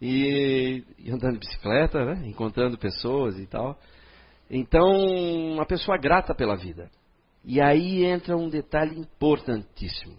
[0.00, 2.26] e, e andando de bicicleta, né?
[2.26, 3.78] encontrando pessoas e tal.
[4.50, 4.90] Então,
[5.52, 6.90] uma pessoa grata pela vida.
[7.44, 10.16] E aí entra um detalhe importantíssimo: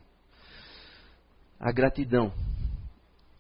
[1.60, 2.32] a gratidão.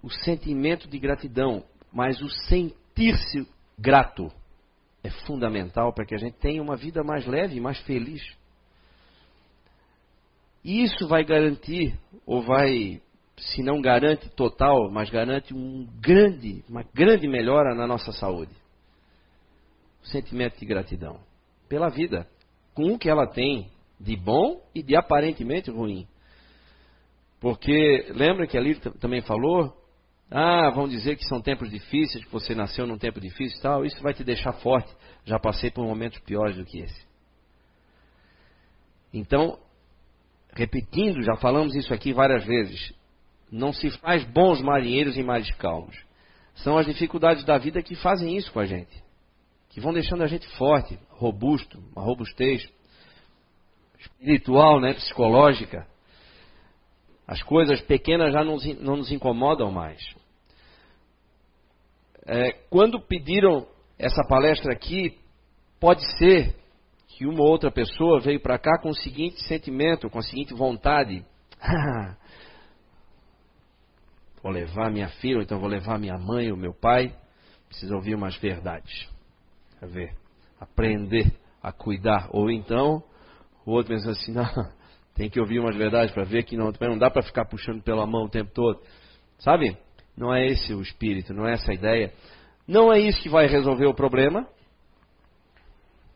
[0.05, 3.45] O sentimento de gratidão, mas o sentir-se
[3.77, 4.31] grato
[5.03, 8.21] é fundamental para que a gente tenha uma vida mais leve, mais feliz.
[10.63, 13.01] E isso vai garantir, ou vai,
[13.37, 18.55] se não garante total, mas garante um grande, uma grande melhora na nossa saúde
[20.05, 21.19] sentimento de gratidão
[21.67, 22.27] pela vida,
[22.73, 26.07] com o que ela tem de bom e de aparentemente ruim.
[27.39, 29.75] Porque lembra que ali também falou,
[30.29, 33.85] ah, vão dizer que são tempos difíceis, que você nasceu num tempo difícil e tal,
[33.85, 34.91] isso vai te deixar forte.
[35.23, 37.05] Já passei por momentos piores do que esse.
[39.13, 39.57] Então,
[40.53, 42.93] repetindo, já falamos isso aqui várias vezes,
[43.51, 45.95] não se faz bons marinheiros em mares calmos.
[46.55, 49.05] São as dificuldades da vida que fazem isso com a gente
[49.75, 52.65] que vão deixando a gente forte, robusto, uma robustez
[53.99, 55.85] espiritual, né, psicológica.
[57.27, 60.01] As coisas pequenas já não, não nos incomodam mais.
[62.25, 65.17] É, quando pediram essa palestra aqui,
[65.79, 66.55] pode ser
[67.07, 70.53] que uma ou outra pessoa veio para cá com o seguinte sentimento, com a seguinte
[70.53, 71.25] vontade:
[74.41, 77.15] vou levar minha filha, ou então vou levar minha mãe ou meu pai,
[77.69, 79.15] preciso ouvir umas verdades
[79.81, 80.15] a ver,
[80.59, 82.29] aprender a cuidar.
[82.31, 83.03] Ou então,
[83.65, 84.45] o outro pensa assim, não,
[85.15, 88.05] tem que ouvir umas verdades para ver que não, não dá para ficar puxando pela
[88.05, 88.81] mão o tempo todo.
[89.39, 89.77] Sabe?
[90.15, 92.13] Não é esse o espírito, não é essa a ideia.
[92.67, 94.47] Não é isso que vai resolver o problema,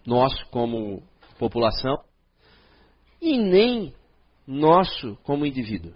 [0.06, 1.02] nosso como
[1.38, 1.96] população,
[3.22, 3.94] e nem
[4.46, 5.94] nosso como indivíduo.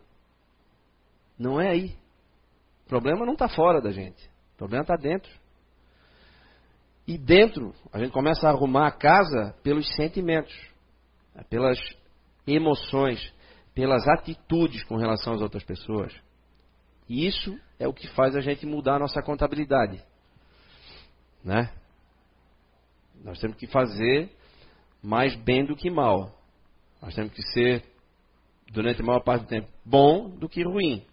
[1.38, 1.96] Não é aí.
[2.86, 4.24] O problema não está fora da gente.
[4.54, 5.32] O problema está dentro.
[7.06, 10.54] E dentro, a gente começa a arrumar a casa pelos sentimentos,
[11.50, 11.78] pelas
[12.46, 13.34] emoções,
[13.74, 16.14] pelas atitudes com relação às outras pessoas.
[17.10, 20.02] E isso é o que faz a gente mudar a nossa contabilidade.
[21.44, 21.72] Né?
[23.24, 24.30] Nós temos que fazer
[25.02, 26.38] mais bem do que mal.
[27.02, 27.84] Nós temos que ser,
[28.72, 31.06] durante a maior parte do tempo, bom do que ruim.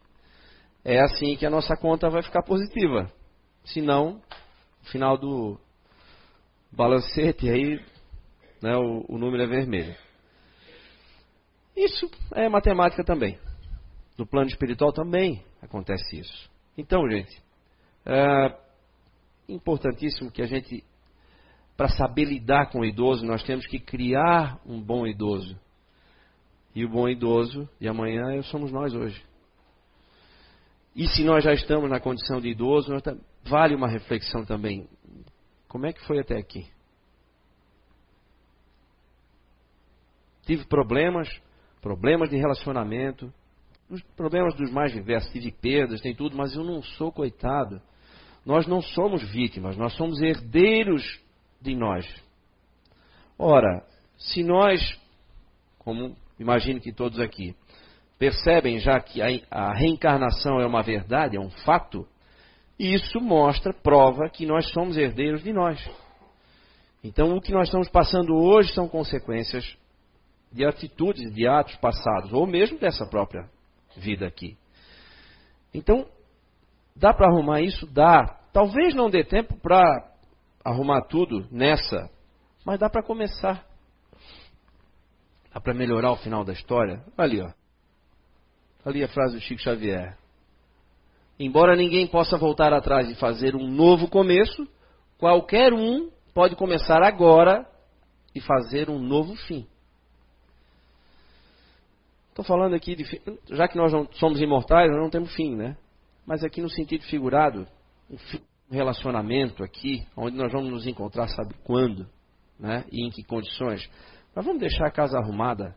[0.85, 3.13] É assim que a nossa conta vai ficar positiva.
[3.65, 4.23] Senão,
[4.83, 5.59] no final do,
[6.73, 7.81] balancete, aí
[8.63, 9.95] né, o, o número é vermelho.
[11.77, 13.39] Isso é matemática também.
[14.19, 16.51] No plano espiritual também acontece isso.
[16.77, 17.43] Então, gente,
[18.05, 18.57] é
[19.49, 20.85] importantíssimo que a gente,
[21.77, 25.59] para saber lidar com o idoso, nós temos que criar um bom idoso.
[26.75, 29.25] E o bom idoso de amanhã somos nós hoje.
[30.95, 32.93] E se nós já estamos na condição de idoso,
[33.45, 34.89] vale uma reflexão também.
[35.69, 36.67] Como é que foi até aqui?
[40.43, 41.29] Tive problemas,
[41.81, 43.33] problemas de relacionamento,
[43.89, 47.81] os problemas dos mais diversos, tive perdas, tem tudo, mas eu não sou coitado.
[48.47, 51.03] Nós não somos vítimas, nós somos herdeiros
[51.61, 52.07] de nós.
[53.39, 53.85] Ora,
[54.17, 54.81] se nós,
[55.79, 57.55] como imagino que todos aqui,
[58.19, 62.07] percebem já que a, reencarnação é uma verdade, é um fato,
[62.79, 65.83] isso mostra, prova que nós somos herdeiros de nós.
[67.03, 69.77] Então, o que nós estamos passando hoje são consequências
[70.53, 73.49] de atitudes, de atos passados, ou mesmo dessa própria
[73.97, 74.57] vida aqui.
[75.73, 76.07] Então,
[76.95, 77.87] dá para arrumar isso?
[77.87, 78.39] Dá.
[78.53, 80.11] Talvez não dê tempo para
[80.65, 82.11] arrumar tudo nessa,
[82.65, 83.65] mas dá para começar.
[85.53, 87.03] Dá para melhorar o final da história.
[87.17, 87.51] Ali, ó.
[88.85, 90.17] Ali a frase do Chico Xavier.
[91.39, 94.69] Embora ninguém possa voltar atrás e fazer um novo começo,
[95.19, 97.67] qualquer um pode começar agora
[98.35, 99.67] e fazer um novo fim.
[102.41, 103.05] Estou falando aqui de.
[103.51, 105.77] Já que nós não somos imortais, nós não temos fim, né?
[106.27, 107.67] Mas aqui no sentido figurado,
[108.11, 112.09] um relacionamento aqui, onde nós vamos nos encontrar, sabe quando,
[112.59, 112.87] né?
[112.91, 113.87] E em que condições.
[114.35, 115.77] Mas vamos deixar a casa arrumada,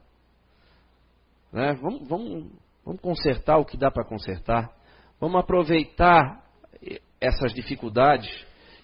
[1.51, 1.73] né?
[1.81, 2.51] Vamos, vamos,
[2.85, 4.71] vamos consertar o que dá para consertar.
[5.19, 6.45] Vamos aproveitar
[7.19, 8.29] essas dificuldades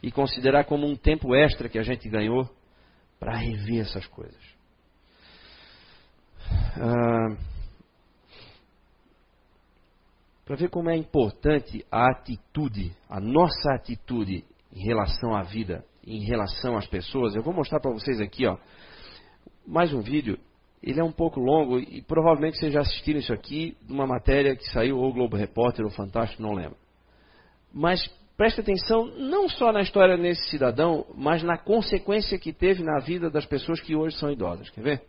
[0.04, 2.50] e considerar como um tempo extra que a gente ganhou
[3.18, 4.60] para rever essas coisas.
[6.76, 7.49] Ah,
[10.50, 14.44] para ver como é importante a atitude, a nossa atitude
[14.74, 17.36] em relação à vida, em relação às pessoas.
[17.36, 18.58] Eu vou mostrar para vocês aqui, ó,
[19.68, 20.40] mais um vídeo.
[20.82, 24.56] Ele é um pouco longo e provavelmente vocês já assistiram isso aqui de uma matéria
[24.56, 26.78] que saiu ou Globo Repórter ou Fantástico, não lembro.
[27.72, 32.98] Mas preste atenção não só na história desse cidadão, mas na consequência que teve na
[32.98, 34.68] vida das pessoas que hoje são idosas.
[34.72, 35.04] Quer ver?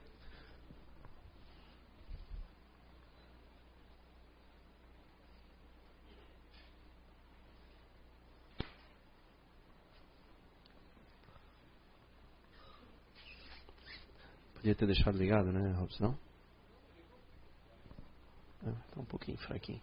[14.61, 16.15] Podia ter deixado ligado, né, Robson?
[18.59, 19.81] Está é, um pouquinho fraquinho.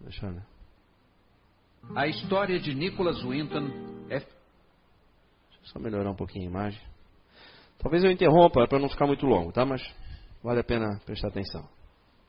[0.00, 0.44] Deixa, né?
[1.94, 3.68] A história de Nicholas Winton
[4.10, 4.18] é.
[4.18, 4.28] Deixa
[5.62, 6.82] eu só melhorar um pouquinho a imagem.
[7.78, 9.64] Talvez eu interrompa para não ficar muito longo, tá?
[9.64, 9.80] Mas
[10.42, 11.68] vale a pena prestar atenção.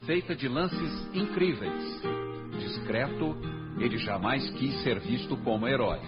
[0.05, 2.28] Feita de lances incríveis.
[2.69, 3.35] Discreto,
[3.79, 5.99] ele jamais quis ser visto como herói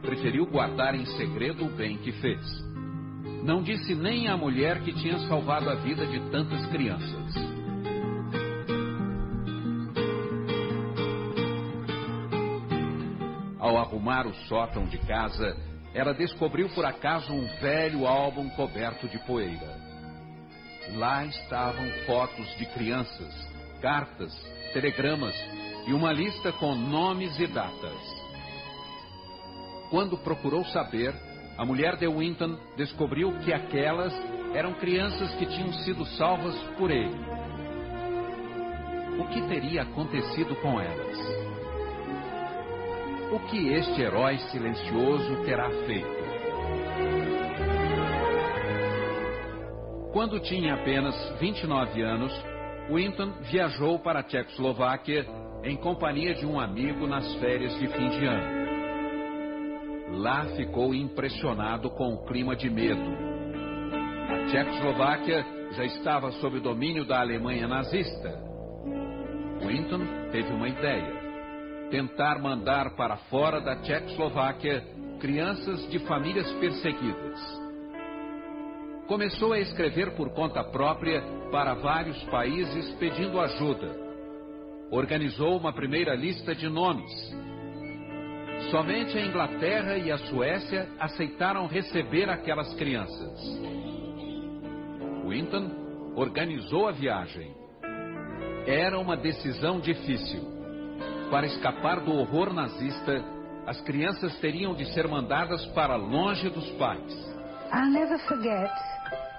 [0.00, 2.44] preferiu guardar em segredo o bem que fez.
[3.44, 7.34] Não disse nem à mulher que tinha salvado a vida de tantas crianças.
[13.58, 15.56] Ao arrumar o sótão de casa,
[15.94, 19.78] ela descobriu por acaso um velho álbum coberto de poeira.
[20.96, 23.32] Lá estavam fotos de crianças,
[23.80, 24.32] cartas,
[24.72, 25.36] telegramas
[25.90, 28.22] e uma lista com nomes e datas.
[29.90, 31.12] Quando procurou saber,
[31.58, 34.14] a mulher de Winton descobriu que aquelas
[34.54, 37.18] eram crianças que tinham sido salvas por ele.
[39.18, 41.18] O que teria acontecido com elas?
[43.32, 46.20] O que este herói silencioso terá feito?
[50.12, 52.32] Quando tinha apenas 29 anos,
[52.88, 58.24] Winton viajou para a Tchecoslováquia em companhia de um amigo nas férias de fim de
[58.24, 58.60] ano.
[60.18, 63.30] Lá ficou impressionado com o clima de medo.
[64.28, 68.50] A Tchecoslováquia já estava sob o domínio da Alemanha nazista.
[69.66, 71.12] Winton teve uma ideia:
[71.90, 74.84] tentar mandar para fora da Tchecoslováquia
[75.20, 77.60] crianças de famílias perseguidas.
[79.06, 84.09] Começou a escrever por conta própria para vários países pedindo ajuda.
[84.90, 87.10] Organizou uma primeira lista de nomes
[88.70, 93.60] Somente a Inglaterra e a Suécia aceitaram receber aquelas crianças.
[95.26, 97.52] Winton organizou a viagem.
[98.66, 100.40] Era uma decisão difícil.
[101.30, 103.24] Para escapar do horror nazista,
[103.66, 107.12] as crianças teriam de ser mandadas para longe dos pais.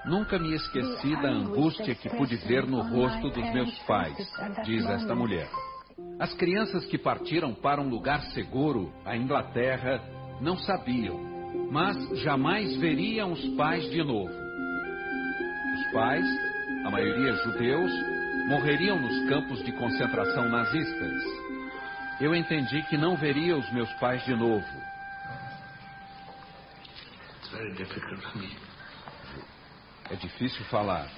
[0.05, 4.17] Nunca me esqueci da angústia que pude ver no rosto dos meus pais,
[4.65, 5.47] diz esta mulher.
[6.19, 10.01] As crianças que partiram para um lugar seguro, a Inglaterra,
[10.41, 11.19] não sabiam,
[11.71, 14.31] mas jamais veriam os pais de novo.
[15.75, 16.25] Os pais,
[16.85, 17.91] a maioria judeus,
[18.47, 21.23] morreriam nos campos de concentração nazistas.
[22.19, 24.65] Eu entendi que não veria os meus pais de novo.
[30.11, 31.09] É difícil falar.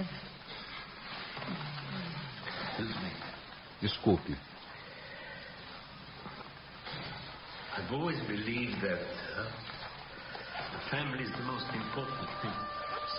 [3.82, 4.38] Desculpe.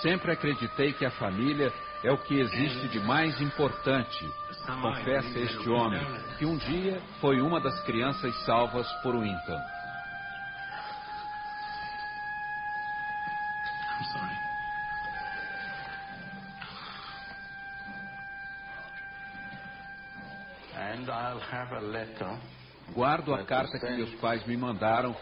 [0.00, 1.72] Sempre acreditei que a família
[2.04, 4.32] é o que existe de mais importante.
[4.80, 6.00] Confessa este homem,
[6.38, 9.73] que um dia foi uma das crianças salvas por Winton.
[22.92, 25.16] Guardo a carta que meus pais me mandaram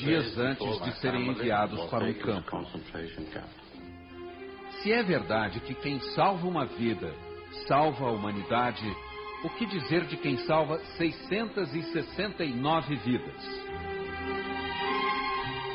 [0.00, 2.50] dias antes de serem enviados para um campo.
[4.82, 7.14] Se é verdade que quem salva uma vida
[7.66, 8.84] salva a humanidade,
[9.44, 13.66] o que dizer de quem salva 669 vidas?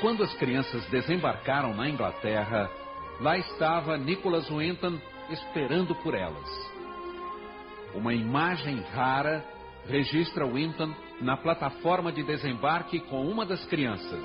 [0.01, 2.69] Quando as crianças desembarcaram na Inglaterra,
[3.19, 4.99] lá estava Nicholas Winton
[5.29, 6.49] esperando por elas.
[7.93, 9.43] Uma imagem rara
[9.87, 14.23] registra Winton na plataforma de desembarque com uma das crianças.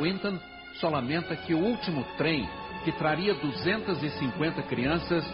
[0.00, 0.38] Winton
[0.80, 2.48] só lamenta que o último trem,
[2.84, 5.24] que traria 250 crianças,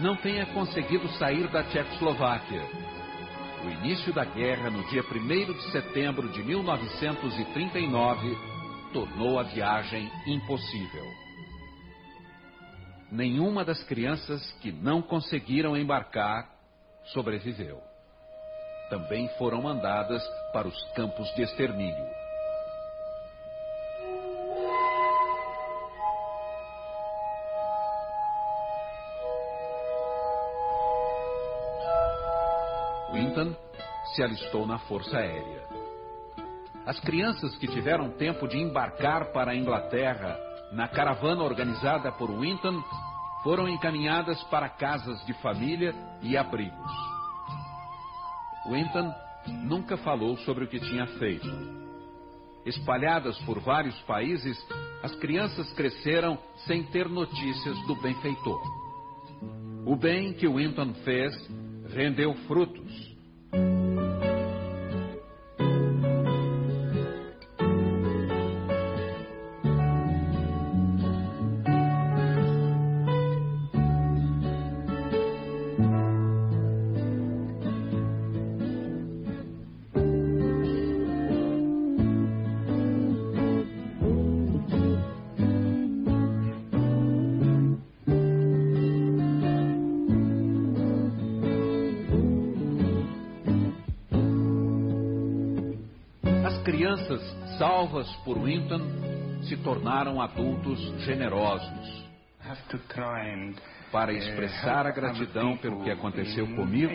[0.00, 2.62] não tenha conseguido sair da Tchecoslováquia.
[3.64, 8.36] O início da guerra, no dia 1 de setembro de 1939,
[8.92, 11.04] tornou a viagem impossível.
[13.10, 16.57] Nenhuma das crianças que não conseguiram embarcar
[17.12, 17.82] sobreviveu.
[18.90, 22.06] Também foram mandadas para os campos de extermínio.
[33.12, 33.54] Winton
[34.14, 35.62] se alistou na Força Aérea.
[36.86, 40.38] As crianças que tiveram tempo de embarcar para a Inglaterra
[40.72, 42.82] na caravana organizada por Winton
[43.42, 46.92] foram encaminhadas para casas de família e abrigos.
[48.66, 49.12] Winton
[49.64, 51.48] nunca falou sobre o que tinha feito.
[52.66, 54.58] Espalhadas por vários países,
[55.02, 58.60] as crianças cresceram sem ter notícias do benfeitor.
[59.86, 61.34] O bem que Winton fez
[61.94, 63.07] rendeu frutos.
[97.58, 98.80] Salvas por Winton,
[99.42, 102.08] se tornaram adultos generosos.
[103.92, 106.92] Para expressar a gratidão pelo que aconteceu comigo,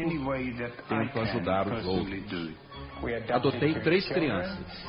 [0.87, 2.51] tento ajudar os outros.
[3.31, 4.85] Adotei três crianças.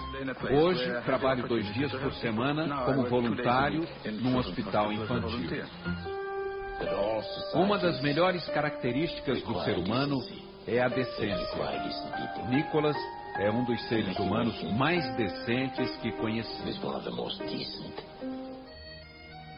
[0.50, 3.86] Hoje, trabalho dois dias por semana como voluntário
[4.20, 5.64] num hospital infantil.
[7.54, 10.18] Uma das melhores características do ser humano
[10.66, 11.58] é a decência.
[12.48, 12.96] Nicholas
[13.38, 16.62] é um dos seres humanos mais decentes que conheci.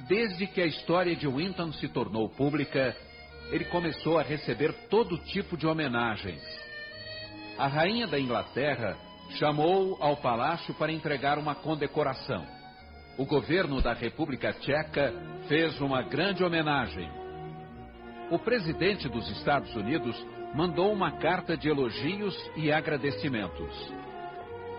[0.09, 2.97] Desde que a história de Winton se tornou pública,
[3.51, 6.43] ele começou a receber todo tipo de homenagens.
[7.59, 8.97] A rainha da Inglaterra
[9.39, 12.47] chamou ao palácio para entregar uma condecoração.
[13.19, 15.13] O governo da República Tcheca
[15.49, 17.11] fez uma grande homenagem.
[18.31, 20.17] O presidente dos Estados Unidos
[20.55, 23.93] mandou uma carta de elogios e agradecimentos.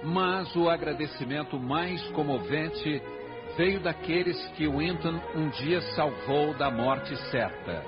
[0.03, 3.01] Mas o agradecimento mais comovente
[3.55, 7.83] veio daqueles que Winton um dia salvou da morte certa.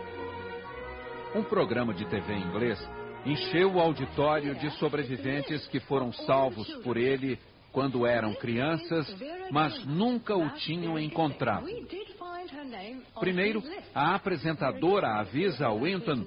[1.36, 2.80] Um programa de TV inglês
[3.26, 7.38] encheu o auditório de sobreviventes que foram salvos por ele
[7.72, 9.08] quando eram crianças,
[9.52, 11.68] mas nunca o tinham encontrado.
[13.20, 13.62] Primeiro,
[13.94, 16.26] a apresentadora avisa a Winton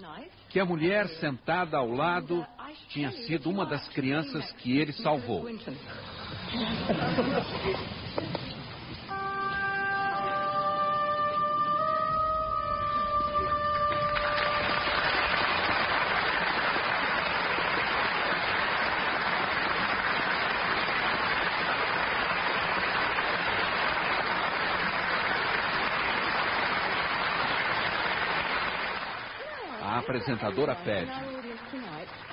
[0.53, 2.46] que a mulher sentada ao lado
[2.90, 5.46] tinha sido uma das crianças que ele salvou.
[30.22, 31.10] Apresentadora pede.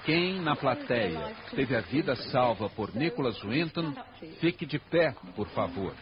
[0.06, 3.94] Quem na plateia teve a vida salva por Nicholas Winton,
[4.40, 5.94] fique de pé, por favor.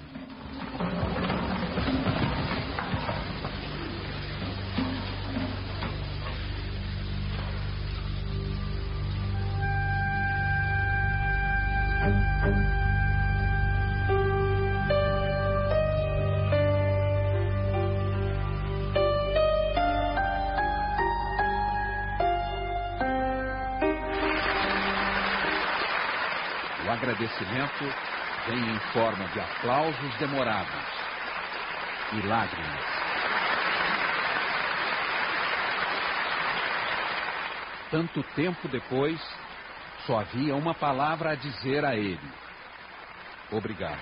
[29.37, 30.73] De aplausos demorados
[32.13, 32.85] e lágrimas.
[37.91, 39.21] Tanto tempo depois,
[40.07, 42.19] só havia uma palavra a dizer a ele:
[43.51, 43.99] Obrigado.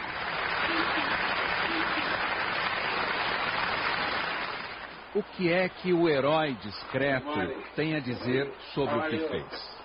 [5.13, 7.29] O que é que o herói discreto
[7.75, 9.75] tem a dizer sobre o que fez?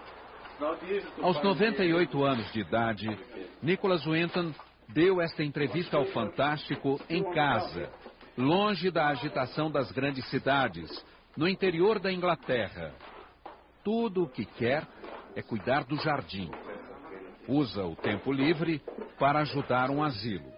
[1.22, 3.18] Aos 98 anos de idade,
[3.62, 4.52] Nicholas Winton
[4.92, 7.90] deu esta entrevista ao Fantástico em casa,
[8.36, 10.88] longe da agitação das grandes cidades,
[11.36, 12.92] no interior da Inglaterra.
[13.84, 14.86] Tudo o que quer
[15.34, 16.50] é cuidar do jardim.
[17.48, 18.82] Usa o tempo livre
[19.18, 20.50] para ajudar um asilo.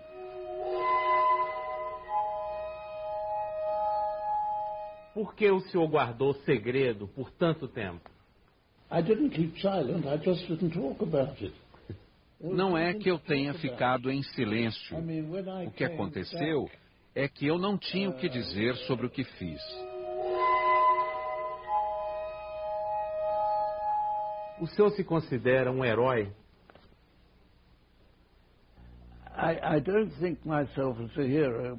[5.14, 8.11] Por que o senhor guardou segredo por tanto tempo?
[12.43, 14.97] Não é que eu tenha ficado em silêncio.
[15.66, 16.68] O que aconteceu
[17.14, 19.61] é que eu não tinha o que dizer sobre o que fiz.
[24.61, 26.32] O senhor se considera um herói?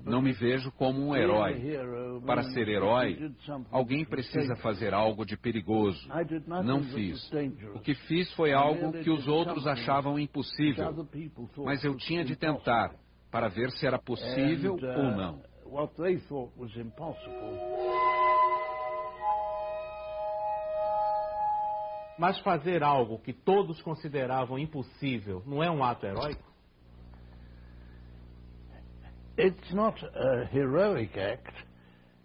[0.06, 1.62] Não me vejo como um herói.
[2.26, 3.32] Para ser herói,
[3.72, 6.00] alguém precisa fazer algo de perigoso.
[6.64, 7.32] Não fiz.
[7.76, 11.08] O que fiz foi algo que os outros achavam impossível.
[11.64, 12.96] Mas eu tinha de tentar
[13.32, 15.42] para ver se era possível ou não.
[22.18, 26.53] Mas fazer algo que todos consideravam impossível não é um ato heróico?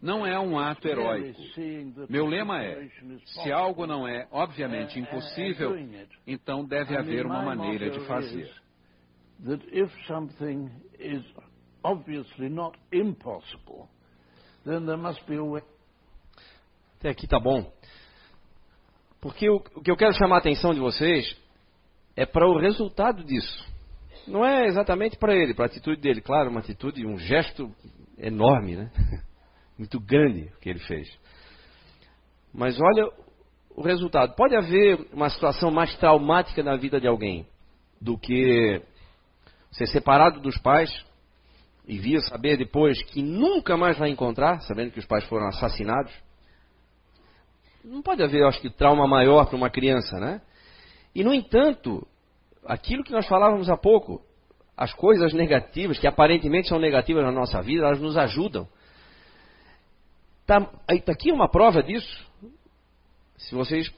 [0.01, 1.41] Não é um ato heróico.
[2.09, 2.89] Meu lema é:
[3.25, 5.75] se algo não é obviamente impossível,
[6.27, 8.51] então deve haver uma maneira de fazer.
[16.99, 17.73] Até aqui tá bom.
[19.21, 21.37] Porque o, o que eu quero chamar a atenção de vocês
[22.15, 23.67] é para o resultado disso.
[24.29, 26.21] Não é exatamente para ele, para a atitude dele.
[26.21, 27.71] Claro, uma atitude, um gesto
[28.19, 28.91] enorme, né?
[29.79, 31.09] Muito grande que ele fez.
[32.53, 33.09] Mas olha
[33.75, 34.35] o resultado.
[34.35, 37.47] Pode haver uma situação mais traumática na vida de alguém
[38.01, 38.83] do que
[39.71, 40.91] ser separado dos pais
[41.87, 46.13] e vir saber depois que nunca mais vai encontrar, sabendo que os pais foram assassinados.
[47.85, 50.43] Não pode haver, eu acho que, trauma maior para uma criança, né?
[51.15, 52.07] E, no entanto,
[52.69, 54.23] aquilo que nós falávamos há pouco,
[54.77, 58.69] as coisas negativas, que aparentemente são negativas na nossa vida, elas nos ajudam.
[60.43, 62.27] Está tá aqui uma prova disso.
[63.39, 63.91] Se vocês,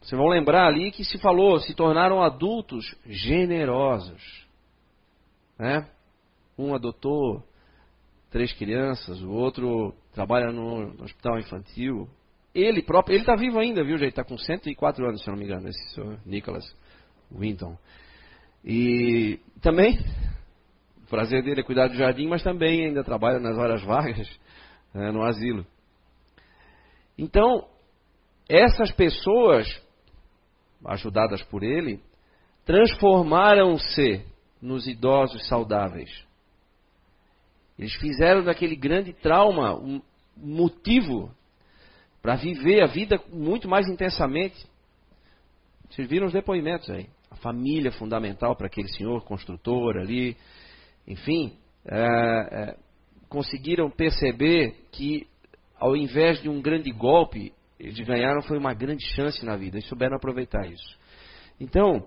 [0.00, 4.46] vocês vão lembrar ali que se falou, se tornaram adultos generosos.
[5.58, 5.86] Né?
[6.56, 7.44] Um adotou
[8.30, 12.08] três crianças, o outro trabalha no, no hospital infantil.
[12.54, 14.10] Ele próprio, ele está vivo ainda, viu, gente?
[14.10, 16.64] Está com 104 anos, se não me engano, esse senhor Nicholas
[17.30, 17.76] Winton.
[18.64, 19.98] E também,
[21.04, 24.28] o prazer dele é cuidar do jardim, mas também ainda trabalha nas horas vagas
[24.92, 25.66] né, no asilo.
[27.16, 27.66] Então,
[28.48, 29.66] essas pessoas,
[30.84, 32.00] ajudadas por ele,
[32.64, 34.24] transformaram-se
[34.60, 36.10] nos idosos saudáveis.
[37.78, 40.02] Eles fizeram daquele grande trauma um
[40.36, 41.32] motivo
[42.20, 44.66] para viver a vida muito mais intensamente.
[45.88, 47.08] Vocês viram os depoimentos aí.
[47.30, 50.36] A família fundamental para aquele senhor construtor ali.
[51.06, 51.52] Enfim,
[51.86, 52.76] é, é,
[53.28, 55.26] conseguiram perceber que,
[55.78, 59.82] ao invés de um grande golpe, eles ganharam foi uma grande chance na vida e
[59.82, 60.98] souberam aproveitar isso.
[61.60, 62.06] Então,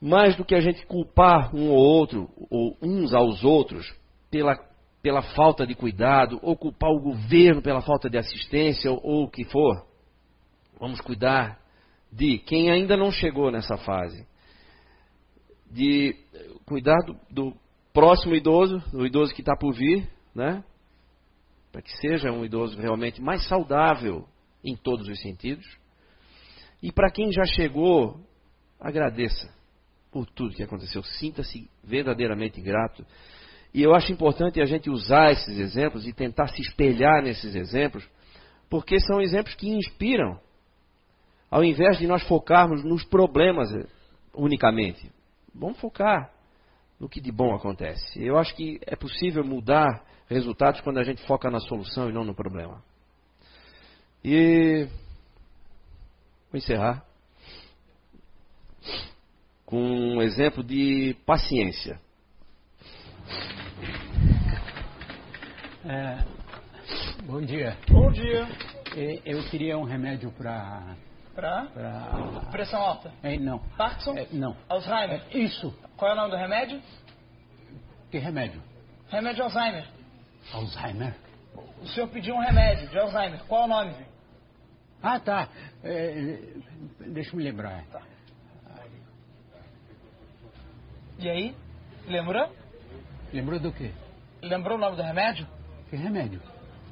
[0.00, 3.92] mais do que a gente culpar um ou outro, ou uns aos outros,
[4.30, 4.56] pela,
[5.02, 9.30] pela falta de cuidado, ou culpar o governo pela falta de assistência, ou, ou o
[9.30, 9.86] que for,
[10.78, 11.58] vamos cuidar
[12.16, 14.26] de quem ainda não chegou nessa fase.
[15.70, 16.16] De
[16.64, 17.56] cuidar do, do
[17.92, 20.64] próximo idoso, do idoso que está por vir, né?
[21.70, 24.26] Para que seja um idoso realmente mais saudável
[24.64, 25.66] em todos os sentidos.
[26.82, 28.18] E para quem já chegou,
[28.80, 29.54] agradeça
[30.10, 31.02] por tudo que aconteceu.
[31.02, 33.04] Sinta-se verdadeiramente grato.
[33.74, 38.08] E eu acho importante a gente usar esses exemplos e tentar se espelhar nesses exemplos,
[38.70, 40.40] porque são exemplos que inspiram.
[41.50, 43.68] Ao invés de nós focarmos nos problemas
[44.34, 45.10] unicamente,
[45.54, 46.30] vamos focar
[46.98, 48.22] no que de bom acontece.
[48.22, 52.24] Eu acho que é possível mudar resultados quando a gente foca na solução e não
[52.24, 52.82] no problema.
[54.24, 54.88] E
[56.50, 57.04] vou encerrar
[59.64, 62.00] com um exemplo de paciência.
[65.84, 66.18] É,
[67.24, 67.76] bom dia.
[67.88, 68.48] Bom dia.
[69.24, 70.96] Eu queria um remédio para.
[71.36, 71.66] Pra?
[71.66, 72.50] Pra...
[72.50, 73.12] Pressão alta?
[73.22, 73.58] É, não.
[73.76, 74.16] Parkinson?
[74.16, 74.56] É, não.
[74.70, 75.22] Alzheimer?
[75.30, 75.70] É, isso.
[75.94, 76.82] Qual é o nome do remédio?
[78.10, 78.62] Que remédio?
[79.08, 79.86] Remédio Alzheimer.
[80.54, 81.14] Alzheimer?
[81.82, 83.44] O senhor pediu um remédio de Alzheimer.
[83.44, 83.94] Qual o nome?
[85.02, 85.48] Ah, tá.
[85.84, 86.38] É,
[87.06, 87.84] deixa eu me lembrar.
[87.92, 88.00] Tá.
[91.18, 91.54] E aí?
[92.08, 92.50] Lembrou?
[93.30, 93.92] Lembrou do quê?
[94.42, 95.46] Lembrou o nome do remédio?
[95.90, 96.40] Que remédio?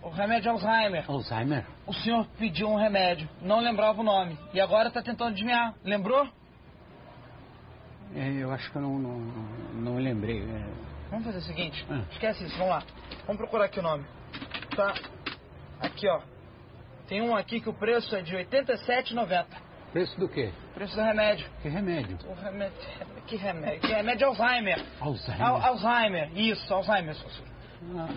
[0.04, 1.04] O remédio Alzheimer.
[1.10, 1.64] Alzheimer?
[1.86, 4.38] O senhor pediu um remédio, não lembrava o nome.
[4.52, 5.74] E agora tá tentando adivinhar.
[5.82, 6.28] Lembrou?
[8.14, 9.18] É, eu acho que eu não, não,
[9.74, 10.42] não lembrei.
[10.42, 10.64] É,
[11.10, 11.84] Vamos fazer o seguinte.
[11.90, 12.02] Ah.
[12.12, 12.82] Esquece isso, vamos lá.
[13.26, 14.04] Vamos procurar aqui o nome.
[14.76, 14.94] Tá.
[15.80, 16.20] Aqui, ó.
[17.08, 19.46] Tem um aqui que o preço é de R$ 87,90.
[19.92, 20.52] preço do quê?
[20.74, 21.46] Preço do remédio.
[21.62, 22.18] Que remédio?
[22.28, 22.76] O remédio.
[23.26, 23.80] Que remédio?
[23.80, 24.84] Que remédio Alzheimer.
[25.00, 25.46] Alzheimer.
[25.46, 26.30] Al- Alzheimer.
[26.38, 27.14] Isso, Alzheimer.
[27.14, 27.28] Só
[27.96, 28.08] Ah,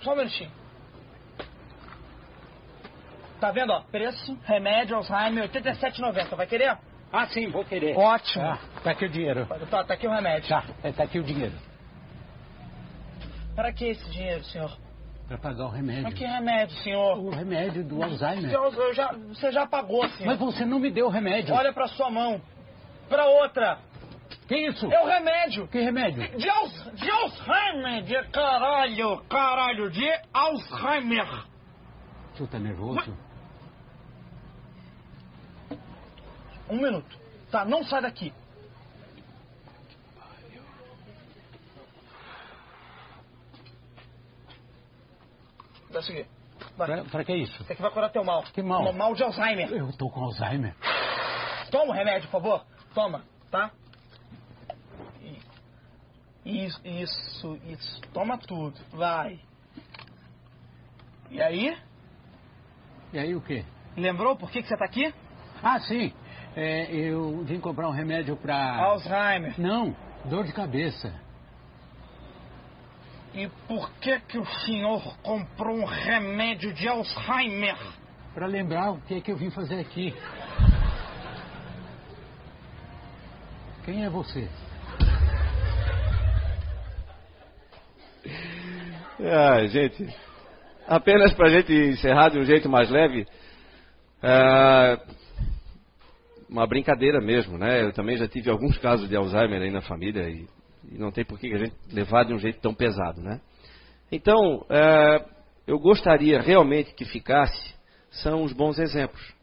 [0.00, 0.50] só um minutinho.
[3.40, 3.80] Tá vendo, ó?
[3.90, 6.36] Preço, remédio, Alzheimer, R$ 87,90.
[6.36, 6.76] Vai querer?
[7.12, 7.96] ah, sim, vou querer.
[7.96, 8.44] Ótimo.
[8.44, 9.46] Ah, tá aqui o dinheiro.
[9.70, 10.48] Tá, tá aqui o remédio.
[10.48, 11.54] Tá, é, tá aqui o dinheiro.
[13.54, 14.70] Para que esse dinheiro, senhor?
[15.28, 16.12] Pra pagar o Para remédio.
[16.14, 17.18] que remédio, senhor?
[17.18, 18.50] O remédio do Alzheimer.
[18.52, 20.26] Eu, eu já, você já pagou, senhor.
[20.30, 21.54] Mas você não me deu o remédio.
[21.54, 22.40] Olha pra sua mão.
[23.08, 23.78] Pra outra.
[24.46, 24.90] Que isso?
[24.92, 25.66] É o remédio.
[25.68, 26.36] Que remédio?
[26.38, 28.02] De, Alz- de Alzheimer.
[28.04, 29.18] De caralho.
[29.28, 29.90] Caralho.
[29.90, 31.26] De Alzheimer.
[32.32, 33.16] O senhor tá nervoso?
[36.68, 37.18] Um minuto.
[37.50, 38.32] Tá, não sai daqui.
[45.90, 46.26] Dá seguir.
[46.76, 46.86] Vai.
[46.86, 47.62] Pra, pra que isso?
[47.62, 48.42] Isso aqui vai curar teu mal.
[48.42, 48.92] Que mal?
[48.92, 49.70] Mal de Alzheimer.
[49.72, 50.74] Eu tô com Alzheimer.
[51.70, 52.66] Toma o remédio, por favor.
[52.94, 53.70] Toma, tá?
[56.44, 58.00] Isso, isso, isso.
[58.12, 58.78] Toma tudo.
[58.92, 59.40] Vai.
[61.30, 61.76] E aí?
[63.12, 63.64] E aí o quê?
[63.96, 65.12] Lembrou por que, que você tá aqui?
[65.62, 66.12] Ah, sim.
[66.56, 68.76] É, eu vim comprar um remédio pra...
[68.76, 69.60] Alzheimer.
[69.60, 69.94] Não,
[70.24, 71.12] dor de cabeça.
[73.34, 77.76] E por que que o senhor comprou um remédio de Alzheimer?
[78.32, 80.14] Pra lembrar o que é que eu vim fazer aqui.
[83.84, 84.48] Quem é você?
[89.20, 90.08] Ah, gente,
[90.88, 93.26] apenas para a gente encerrar de um jeito mais leve,
[94.22, 94.98] ah,
[96.48, 97.82] uma brincadeira mesmo, né?
[97.82, 100.46] Eu também já tive alguns casos de Alzheimer aí na família e,
[100.90, 103.40] e não tem por que a gente levar de um jeito tão pesado, né?
[104.10, 105.24] Então, ah,
[105.66, 107.74] eu gostaria realmente que ficasse
[108.22, 109.34] são os bons exemplos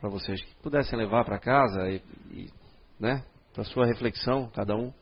[0.00, 2.50] para vocês que pudessem levar para casa e, e
[2.98, 4.92] né, para sua reflexão, cada um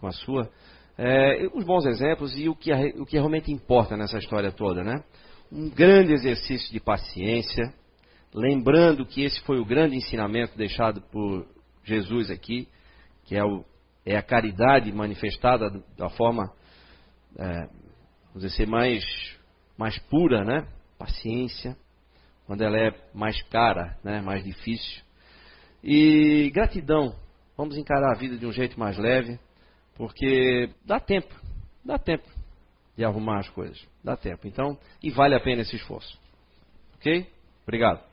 [0.00, 0.50] com a sua.
[0.96, 5.02] É, os bons exemplos e o que, o que realmente importa nessa história toda, né?
[5.52, 7.72] Um grande exercício de paciência,
[8.34, 11.46] lembrando que esse foi o grande ensinamento deixado por
[11.84, 12.68] Jesus aqui,
[13.24, 13.64] que é, o,
[14.04, 16.52] é a caridade manifestada da forma,
[17.36, 17.66] é,
[18.28, 19.04] vamos dizer, mais,
[19.76, 20.66] mais pura, né?
[20.98, 21.76] Paciência,
[22.46, 24.20] quando ela é mais cara, né?
[24.20, 25.02] Mais difícil.
[25.82, 27.14] E gratidão.
[27.56, 29.38] Vamos encarar a vida de um jeito mais leve
[29.96, 31.34] porque dá tempo,
[31.84, 32.26] dá tempo
[32.96, 34.46] de arrumar as coisas, dá tempo.
[34.46, 36.18] Então, e vale a pena esse esforço.
[36.96, 37.30] Ok?
[37.64, 38.09] Obrigado.